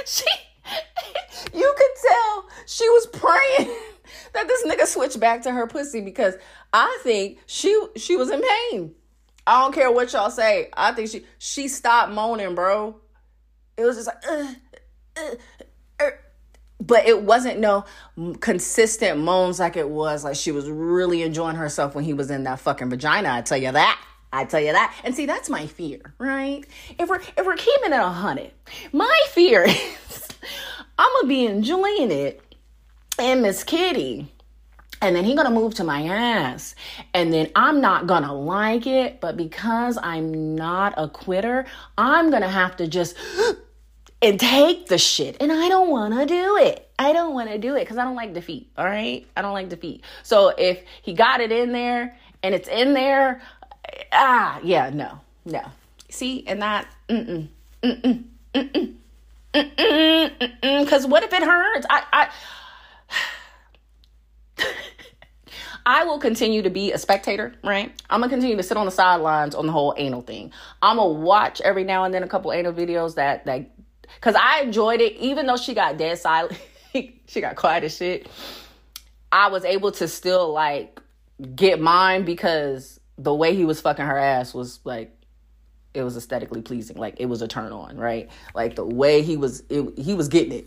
she 0.05 0.27
you 1.53 1.75
could 1.77 1.95
tell 2.09 2.49
she 2.67 2.89
was 2.89 3.07
praying 3.07 3.75
switched 4.95 5.21
back 5.21 5.43
to 5.43 5.53
her 5.53 5.67
pussy 5.67 6.01
because 6.01 6.35
I 6.73 6.99
think 7.03 7.39
she 7.47 7.79
she 7.97 8.17
was 8.17 8.31
in 8.31 8.43
pain. 8.43 8.95
I 9.47 9.61
don't 9.63 9.75
care 9.75 9.93
what 9.93 10.13
y'all 10.13 10.31
say. 10.31 10.71
I 10.75 10.93
think 10.93 11.11
she 11.11 11.25
she 11.39 11.69
stopped 11.69 12.13
moaning, 12.13 12.55
bro. 12.55 12.97
It 13.77 13.85
was 13.85 13.97
just 13.97 14.07
like, 14.07 14.27
uh, 14.27 14.55
uh, 15.17 15.35
uh, 16.01 16.11
but 16.81 17.07
it 17.07 17.23
wasn't 17.23 17.61
no 17.61 17.85
consistent 18.41 19.19
moans 19.19 19.59
like 19.59 19.77
it 19.77 19.89
was 19.89 20.25
like 20.25 20.37
she 20.37 20.53
was 20.53 20.69
really 20.71 21.23
enjoying 21.23 21.57
herself 21.57 21.95
when 21.95 22.05
he 22.05 22.15
was 22.15 22.31
in 22.31 22.45
that 22.45 22.61
fucking 22.61 22.89
vagina. 22.89 23.31
I 23.31 23.43
tell 23.43 23.59
you 23.59 23.73
that. 23.73 24.01
I 24.33 24.45
tell 24.45 24.61
you 24.61 24.73
that. 24.73 24.95
And 25.05 25.15
see, 25.15 25.27
that's 25.27 25.49
my 25.49 25.67
fear, 25.67 26.15
right? 26.19 26.65
If 26.99 27.09
we're 27.09 27.21
if 27.37 27.45
we're 27.45 27.57
keeping 27.57 27.93
it 27.93 28.01
a 28.01 28.09
hundred, 28.09 28.53
my 28.93 29.23
fear 29.29 29.65
is 29.69 30.29
I'm 30.99 31.11
gonna 31.17 31.29
be 31.29 31.47
enjoying 31.47 32.11
it, 32.11 32.41
and 33.19 33.43
Miss 33.43 33.63
Kitty 33.63 34.33
and 35.05 35.15
then 35.15 35.25
he 35.25 35.35
gonna 35.35 35.51
move 35.51 35.75
to 35.75 35.85
my 35.85 36.03
ass. 36.07 36.75
And 37.13 37.33
then 37.33 37.51
i'm 37.55 37.81
not 37.81 38.07
gonna 38.07 38.35
like 38.35 38.87
it 38.87 39.21
but 39.21 39.37
because 39.37 39.99
i'm 40.03 40.57
not 40.57 40.95
a 40.97 41.09
quitter 41.09 41.67
i'm 41.99 42.31
gonna 42.31 42.49
have 42.49 42.77
to 42.79 42.89
just 42.89 43.17
and 44.23 44.41
take 44.41 44.87
the 44.87 44.99
shit. 44.99 45.37
And 45.41 45.53
i 45.53 45.69
don't 45.69 45.91
want 45.91 46.15
to 46.15 46.27
do 46.27 46.57
it. 46.57 46.91
I 46.99 47.13
don't 47.13 47.35
want 47.35 47.51
to 47.51 47.59
do 47.59 47.77
it 47.77 47.81
because 47.81 47.99
i 47.99 48.05
don't 48.05 48.17
like 48.17 48.33
defeat 48.33 48.71
all 48.79 48.87
right? 48.87 49.27
I 49.37 49.43
don't 49.43 49.53
like 49.53 49.69
defeat. 49.69 50.03
So 50.23 50.49
if 50.57 50.83
he 51.03 51.13
got 51.13 51.41
it 51.41 51.53
in 51.53 51.73
there 51.73 52.17
and 52.43 52.55
it's 52.55 52.69
in 52.69 52.95
there 52.95 53.43
ah 54.13 54.59
yeah 54.63 54.91
no 54.91 55.21
no. 55.45 55.63
See 56.09 56.45
and 56.47 56.63
that 56.63 56.89
mm-mm 57.09 57.49
mm-mm 57.83 58.25
mm-mm 58.55 58.95
because 59.55 61.07
what 61.07 61.23
if 61.23 61.33
it 61.33 61.43
hurts? 61.43 61.87
I 61.91 62.03
i 62.13 62.29
I 65.87 66.05
will 66.05 66.19
continue 66.19 66.63
to 66.63 66.71
be 66.71 66.93
a 66.93 66.99
spectator, 66.99 67.55
right? 67.63 67.93
I'm 68.09 68.21
gonna 68.21 68.31
continue 68.31 68.57
to 68.57 68.63
sit 68.63 68.77
on 68.77 68.87
the 68.87 68.93
sidelines 68.93 69.55
on 69.55 69.67
the 69.67 69.73
whole 69.73 69.95
anal 69.97 70.23
thing. 70.23 70.53
I'm 70.81 70.97
gonna 70.97 71.11
watch 71.11 71.61
every 71.61 71.85
now 71.85 72.05
and 72.05 72.15
then 72.15 72.23
a 72.23 72.29
couple 72.29 72.53
anal 72.53 72.73
videos 72.73 73.17
that 73.17 73.45
that 73.45 73.71
because 74.15 74.35
I 74.35 74.63
enjoyed 74.63 75.01
it, 75.01 75.17
even 75.17 75.47
though 75.47 75.57
she 75.57 75.75
got 75.75 75.99
dead 75.99 76.19
silent, 76.19 76.59
she 77.27 77.41
got 77.41 77.57
quiet 77.57 77.85
as 77.85 77.97
shit. 77.97 78.29
I 79.31 79.49
was 79.49 79.65
able 79.65 79.93
to 79.93 80.09
still 80.09 80.53
like 80.53 81.01
get 81.55 81.81
mine 81.81 82.25
because 82.25 83.01
the 83.19 83.35
way 83.35 83.55
he 83.55 83.65
was 83.65 83.81
fucking 83.81 84.05
her 84.05 84.19
ass 84.19 84.55
was 84.55 84.81
like 84.85 85.11
it 85.93 86.03
was 86.03 86.17
aesthetically 86.17 86.63
pleasing. 86.63 86.97
Like 86.97 87.17
it 87.19 87.27
was 87.27 87.43
a 87.43 87.49
turn 87.49 87.73
on, 87.73 87.97
right? 87.97 88.31
Like 88.55 88.77
the 88.77 88.87
way 88.87 89.23
he 89.23 89.37
was 89.37 89.63
it, 89.69 89.99
he 89.99 90.15
was 90.15 90.29
getting 90.29 90.53
it. 90.53 90.67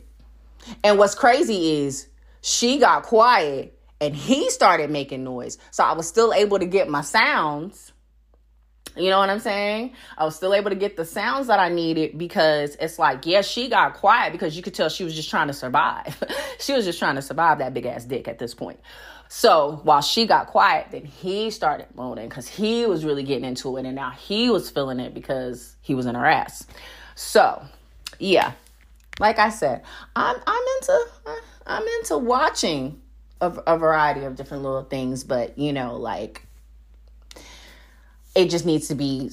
And 0.84 0.98
what's 0.98 1.16
crazy 1.16 1.84
is 1.84 2.08
she 2.42 2.78
got 2.78 3.04
quiet 3.04 3.77
and 4.00 4.16
he 4.16 4.50
started 4.50 4.90
making 4.90 5.24
noise. 5.24 5.58
So 5.72 5.84
I 5.84 5.94
was 5.94 6.08
still 6.08 6.34
able 6.34 6.60
to 6.60 6.66
get 6.66 6.90
my 6.90 7.02
sounds. 7.02 7.94
You 8.96 9.10
know 9.12 9.20
what 9.20 9.30
I'm 9.30 9.40
saying? 9.40 9.94
I 10.18 10.26
was 10.26 10.36
still 10.36 10.54
able 10.54 10.72
to 10.72 10.76
get 10.76 10.98
the 10.98 11.06
sounds 11.06 11.48
that 11.48 11.60
I 11.60 11.70
needed 11.70 12.18
because 12.18 12.76
it's 12.80 12.98
like, 12.98 13.26
yeah, 13.26 13.42
she 13.42 13.70
got 13.70 13.94
quiet 13.94 14.32
because 14.32 14.58
you 14.58 14.64
could 14.64 14.74
tell 14.74 14.90
she 14.90 15.04
was 15.04 15.14
just 15.14 15.30
trying 15.30 15.48
to 15.48 15.54
survive. 15.54 16.22
she 16.60 16.74
was 16.74 16.86
just 16.86 16.98
trying 16.98 17.16
to 17.16 17.22
survive 17.22 17.60
that 17.60 17.74
big 17.74 17.86
ass 17.86 18.06
dick 18.06 18.28
at 18.28 18.40
this 18.40 18.56
point. 18.56 18.80
So 19.30 19.82
while 19.84 20.02
she 20.02 20.26
got 20.26 20.48
quiet, 20.48 20.88
then 20.92 21.06
he 21.06 21.52
started 21.52 21.88
moaning 21.96 22.30
because 22.30 22.48
he 22.48 22.86
was 22.86 23.04
really 23.04 23.24
getting 23.24 23.46
into 23.46 23.78
it 23.78 23.86
and 23.86 23.96
now 23.96 24.12
he 24.12 24.50
was 24.50 24.70
feeling 24.70 25.00
it 25.00 25.14
because 25.14 25.76
he 25.82 25.94
was 25.94 26.06
in 26.06 26.16
her 26.16 26.26
ass. 26.26 26.66
So, 27.16 27.64
yeah. 28.20 28.54
Like 29.20 29.40
I 29.40 29.50
said, 29.50 29.82
I'm 30.16 30.38
I'm 30.46 30.64
into 30.78 31.06
I'm 31.66 31.84
into 32.00 32.18
watching 32.20 33.02
a, 33.42 33.50
a 33.68 33.78
variety 33.78 34.24
of 34.24 34.36
different 34.36 34.64
little 34.64 34.84
things, 34.84 35.24
but 35.24 35.58
you 35.58 35.74
know, 35.74 35.96
like 35.96 36.44
it 38.36 38.50
just 38.50 38.66
needs 38.66 38.88
to 38.90 38.96
be 38.96 39.30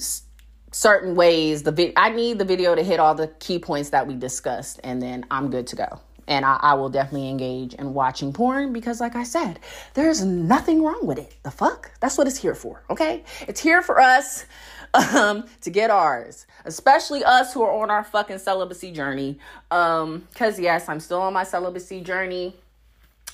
certain 0.71 1.15
ways. 1.15 1.63
The 1.63 1.71
vi- 1.71 1.93
I 1.95 2.09
need 2.09 2.39
the 2.39 2.45
video 2.45 2.75
to 2.75 2.83
hit 2.83 2.99
all 2.99 3.15
the 3.15 3.27
key 3.27 3.59
points 3.59 3.91
that 3.91 4.07
we 4.07 4.15
discussed, 4.15 4.79
and 4.83 5.01
then 5.01 5.25
I'm 5.31 5.49
good 5.49 5.67
to 5.67 5.75
go. 5.75 5.99
And 6.27 6.43
I, 6.43 6.57
I 6.59 6.73
will 6.73 6.89
definitely 6.89 7.29
engage 7.29 7.75
in 7.75 7.93
watching 7.93 8.33
porn 8.33 8.73
because, 8.73 8.99
like 8.99 9.15
I 9.15 9.23
said, 9.23 9.59
there's 9.93 10.25
nothing 10.25 10.83
wrong 10.83 11.05
with 11.05 11.19
it. 11.19 11.35
The 11.43 11.51
fuck? 11.51 11.91
That's 11.99 12.17
what 12.17 12.25
it's 12.25 12.37
here 12.37 12.55
for, 12.55 12.83
okay? 12.89 13.23
It's 13.41 13.61
here 13.61 13.83
for 13.83 13.99
us 13.99 14.45
um, 15.13 15.45
to 15.61 15.69
get 15.69 15.91
ours, 15.91 16.47
especially 16.65 17.23
us 17.23 17.53
who 17.53 17.61
are 17.61 17.81
on 17.83 17.91
our 17.91 18.03
fucking 18.03 18.39
celibacy 18.39 18.91
journey. 18.91 19.37
Um, 19.69 20.27
because 20.31 20.59
yes, 20.59 20.89
I'm 20.89 20.99
still 20.99 21.21
on 21.21 21.33
my 21.33 21.43
celibacy 21.43 22.01
journey. 22.01 22.55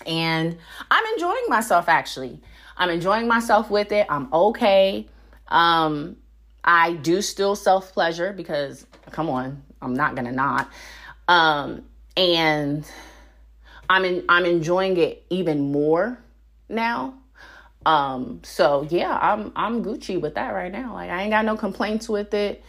And 0.07 0.57
I'm 0.89 1.03
enjoying 1.13 1.43
myself 1.47 1.89
actually. 1.89 2.39
I'm 2.77 2.89
enjoying 2.89 3.27
myself 3.27 3.69
with 3.69 3.91
it. 3.91 4.07
I'm 4.09 4.31
okay. 4.33 5.07
Um, 5.47 6.17
I 6.63 6.93
do 6.93 7.21
still 7.21 7.55
self 7.55 7.93
pleasure 7.93 8.33
because, 8.33 8.85
come 9.11 9.29
on, 9.29 9.61
I'm 9.81 9.93
not 9.93 10.15
gonna 10.15 10.31
not. 10.31 10.69
Um, 11.27 11.83
and 12.17 12.85
I'm 13.89 14.05
in, 14.05 14.25
I'm 14.29 14.45
enjoying 14.45 14.97
it 14.97 15.25
even 15.29 15.71
more 15.71 16.17
now. 16.69 17.15
Um, 17.85 18.41
so 18.43 18.87
yeah, 18.89 19.17
I'm 19.21 19.51
I'm 19.55 19.83
Gucci 19.83 20.19
with 20.19 20.35
that 20.35 20.49
right 20.49 20.71
now. 20.71 20.93
Like 20.93 21.09
I 21.09 21.23
ain't 21.23 21.31
got 21.31 21.45
no 21.45 21.57
complaints 21.57 22.07
with 22.07 22.33
it. 22.33 22.63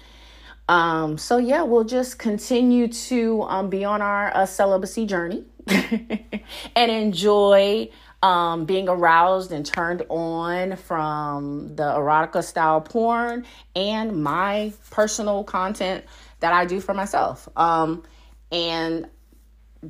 Um, 0.69 1.19
so 1.19 1.39
yeah, 1.39 1.63
we'll 1.63 1.85
just 1.85 2.19
continue 2.19 2.89
to 2.89 3.43
um, 3.43 3.69
be 3.69 3.85
on 3.85 4.01
our 4.01 4.35
uh, 4.35 4.47
celibacy 4.47 5.07
journey. 5.07 5.45
and 6.77 6.91
enjoy 6.91 7.89
um, 8.23 8.65
being 8.67 8.89
aroused 8.89 9.53
and 9.53 9.67
turned 9.67 10.03
on 10.09 10.77
from 10.77 11.75
the 11.75 11.83
erotica 11.83 12.45
style 12.45 12.81
porn 12.81 13.45
and 13.75 14.23
my 14.23 14.73
personal 14.91 15.43
content 15.45 16.05
that 16.41 16.53
I 16.53 16.65
do 16.67 16.81
for 16.81 16.95
myself. 16.95 17.49
Um, 17.57 18.05
and 18.53 19.09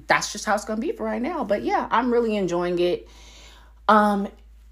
that's 0.06 0.32
just 0.32 0.44
how 0.44 0.54
it's 0.54 0.64
gonna 0.64 0.80
be 0.80 0.92
for 0.92 1.04
right 1.04 1.20
now. 1.20 1.44
But 1.44 1.62
yeah, 1.62 1.87
I'm 1.90 2.12
really 2.12 2.37
enjoying 2.37 2.78
it. 2.78 3.08
Um, 3.88 4.28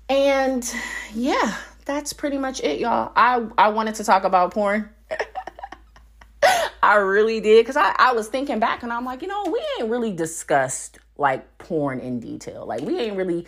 and 0.09 0.75
yeah, 1.15 1.57
that's 1.85 2.13
pretty 2.13 2.39
much 2.39 2.61
it, 2.61 2.81
y'all. 2.81 3.13
I 3.15 3.47
I 3.59 3.69
wanted 3.69 3.97
to 3.97 4.05
talk 4.05 4.25
about 4.25 4.53
porn. 4.53 4.89
I 6.83 6.97
really 6.97 7.41
did 7.41 7.65
because 7.65 7.77
I, 7.77 7.95
I 7.99 8.13
was 8.13 8.29
thinking 8.29 8.59
back 8.59 8.83
and 8.83 8.93
I'm 8.93 9.05
like, 9.05 9.23
you 9.23 9.29
know, 9.29 9.45
we 9.47 9.61
ain't 9.79 9.91
really 9.91 10.13
discussed 10.13 10.99
like 11.17 11.59
porn 11.59 12.01
in 12.01 12.21
detail. 12.21 12.65
Like 12.67 12.81
we 12.81 12.99
ain't 12.99 13.17
really 13.17 13.47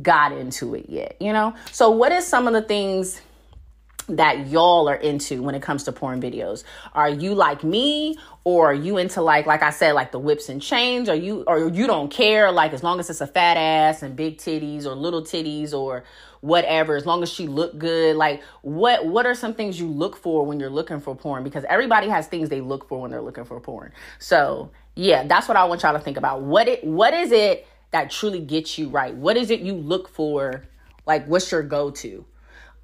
got 0.00 0.32
into 0.32 0.74
it 0.74 0.86
yet, 0.88 1.16
you 1.20 1.32
know? 1.32 1.54
So 1.70 1.90
what 1.90 2.12
is 2.12 2.26
some 2.26 2.46
of 2.46 2.52
the 2.54 2.62
things 2.62 3.20
that 4.08 4.48
y'all 4.48 4.88
are 4.88 4.96
into 4.96 5.42
when 5.42 5.54
it 5.54 5.62
comes 5.62 5.84
to 5.84 5.92
porn 5.92 6.20
videos? 6.20 6.64
Are 6.92 7.08
you 7.08 7.34
like 7.34 7.62
me 7.62 8.18
or 8.44 8.70
are 8.70 8.74
you 8.74 8.98
into 8.98 9.22
like 9.22 9.46
like 9.46 9.62
I 9.62 9.70
said 9.70 9.92
like 9.92 10.10
the 10.10 10.18
whips 10.18 10.48
and 10.48 10.60
chains 10.60 11.08
or 11.08 11.14
you 11.14 11.44
or 11.46 11.68
you 11.68 11.86
don't 11.86 12.10
care 12.10 12.50
like 12.50 12.72
as 12.72 12.82
long 12.82 12.98
as 12.98 13.08
it's 13.10 13.20
a 13.20 13.26
fat 13.26 13.56
ass 13.56 14.02
and 14.02 14.16
big 14.16 14.38
titties 14.38 14.86
or 14.86 14.94
little 14.94 15.22
titties 15.22 15.72
or 15.72 16.04
whatever 16.42 16.96
as 16.96 17.06
long 17.06 17.22
as 17.22 17.32
she 17.32 17.46
look 17.46 17.78
good 17.78 18.16
like 18.16 18.42
what 18.62 19.06
what 19.06 19.24
are 19.24 19.34
some 19.34 19.54
things 19.54 19.78
you 19.78 19.86
look 19.86 20.16
for 20.16 20.44
when 20.44 20.58
you're 20.58 20.68
looking 20.68 20.98
for 20.98 21.14
porn 21.14 21.44
because 21.44 21.64
everybody 21.68 22.08
has 22.08 22.26
things 22.26 22.48
they 22.48 22.60
look 22.60 22.86
for 22.88 23.00
when 23.00 23.10
they're 23.12 23.22
looking 23.22 23.44
for 23.44 23.58
porn. 23.60 23.92
So, 24.18 24.70
yeah, 24.96 25.24
that's 25.24 25.48
what 25.48 25.56
I 25.56 25.64
want 25.64 25.82
y'all 25.82 25.92
to 25.92 26.00
think 26.00 26.16
about. 26.16 26.42
What 26.42 26.68
it 26.68 26.84
what 26.84 27.14
is 27.14 27.30
it 27.32 27.66
that 27.92 28.10
truly 28.10 28.40
gets 28.40 28.76
you 28.76 28.88
right? 28.88 29.14
What 29.14 29.36
is 29.36 29.50
it 29.50 29.60
you 29.60 29.74
look 29.74 30.08
for? 30.08 30.64
Like 31.06 31.26
what's 31.26 31.50
your 31.50 31.62
go-to? 31.62 32.24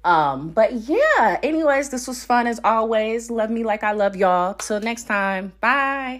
Um, 0.05 0.51
but 0.51 0.73
yeah, 0.73 1.39
anyways, 1.43 1.89
this 1.89 2.07
was 2.07 2.23
fun 2.23 2.47
as 2.47 2.61
always. 2.63 3.29
Love 3.29 3.49
me 3.49 3.63
like 3.63 3.83
I 3.83 3.91
love 3.91 4.15
y'all. 4.15 4.53
Till 4.53 4.79
next 4.79 5.03
time. 5.03 5.51
Bye. 5.59 6.17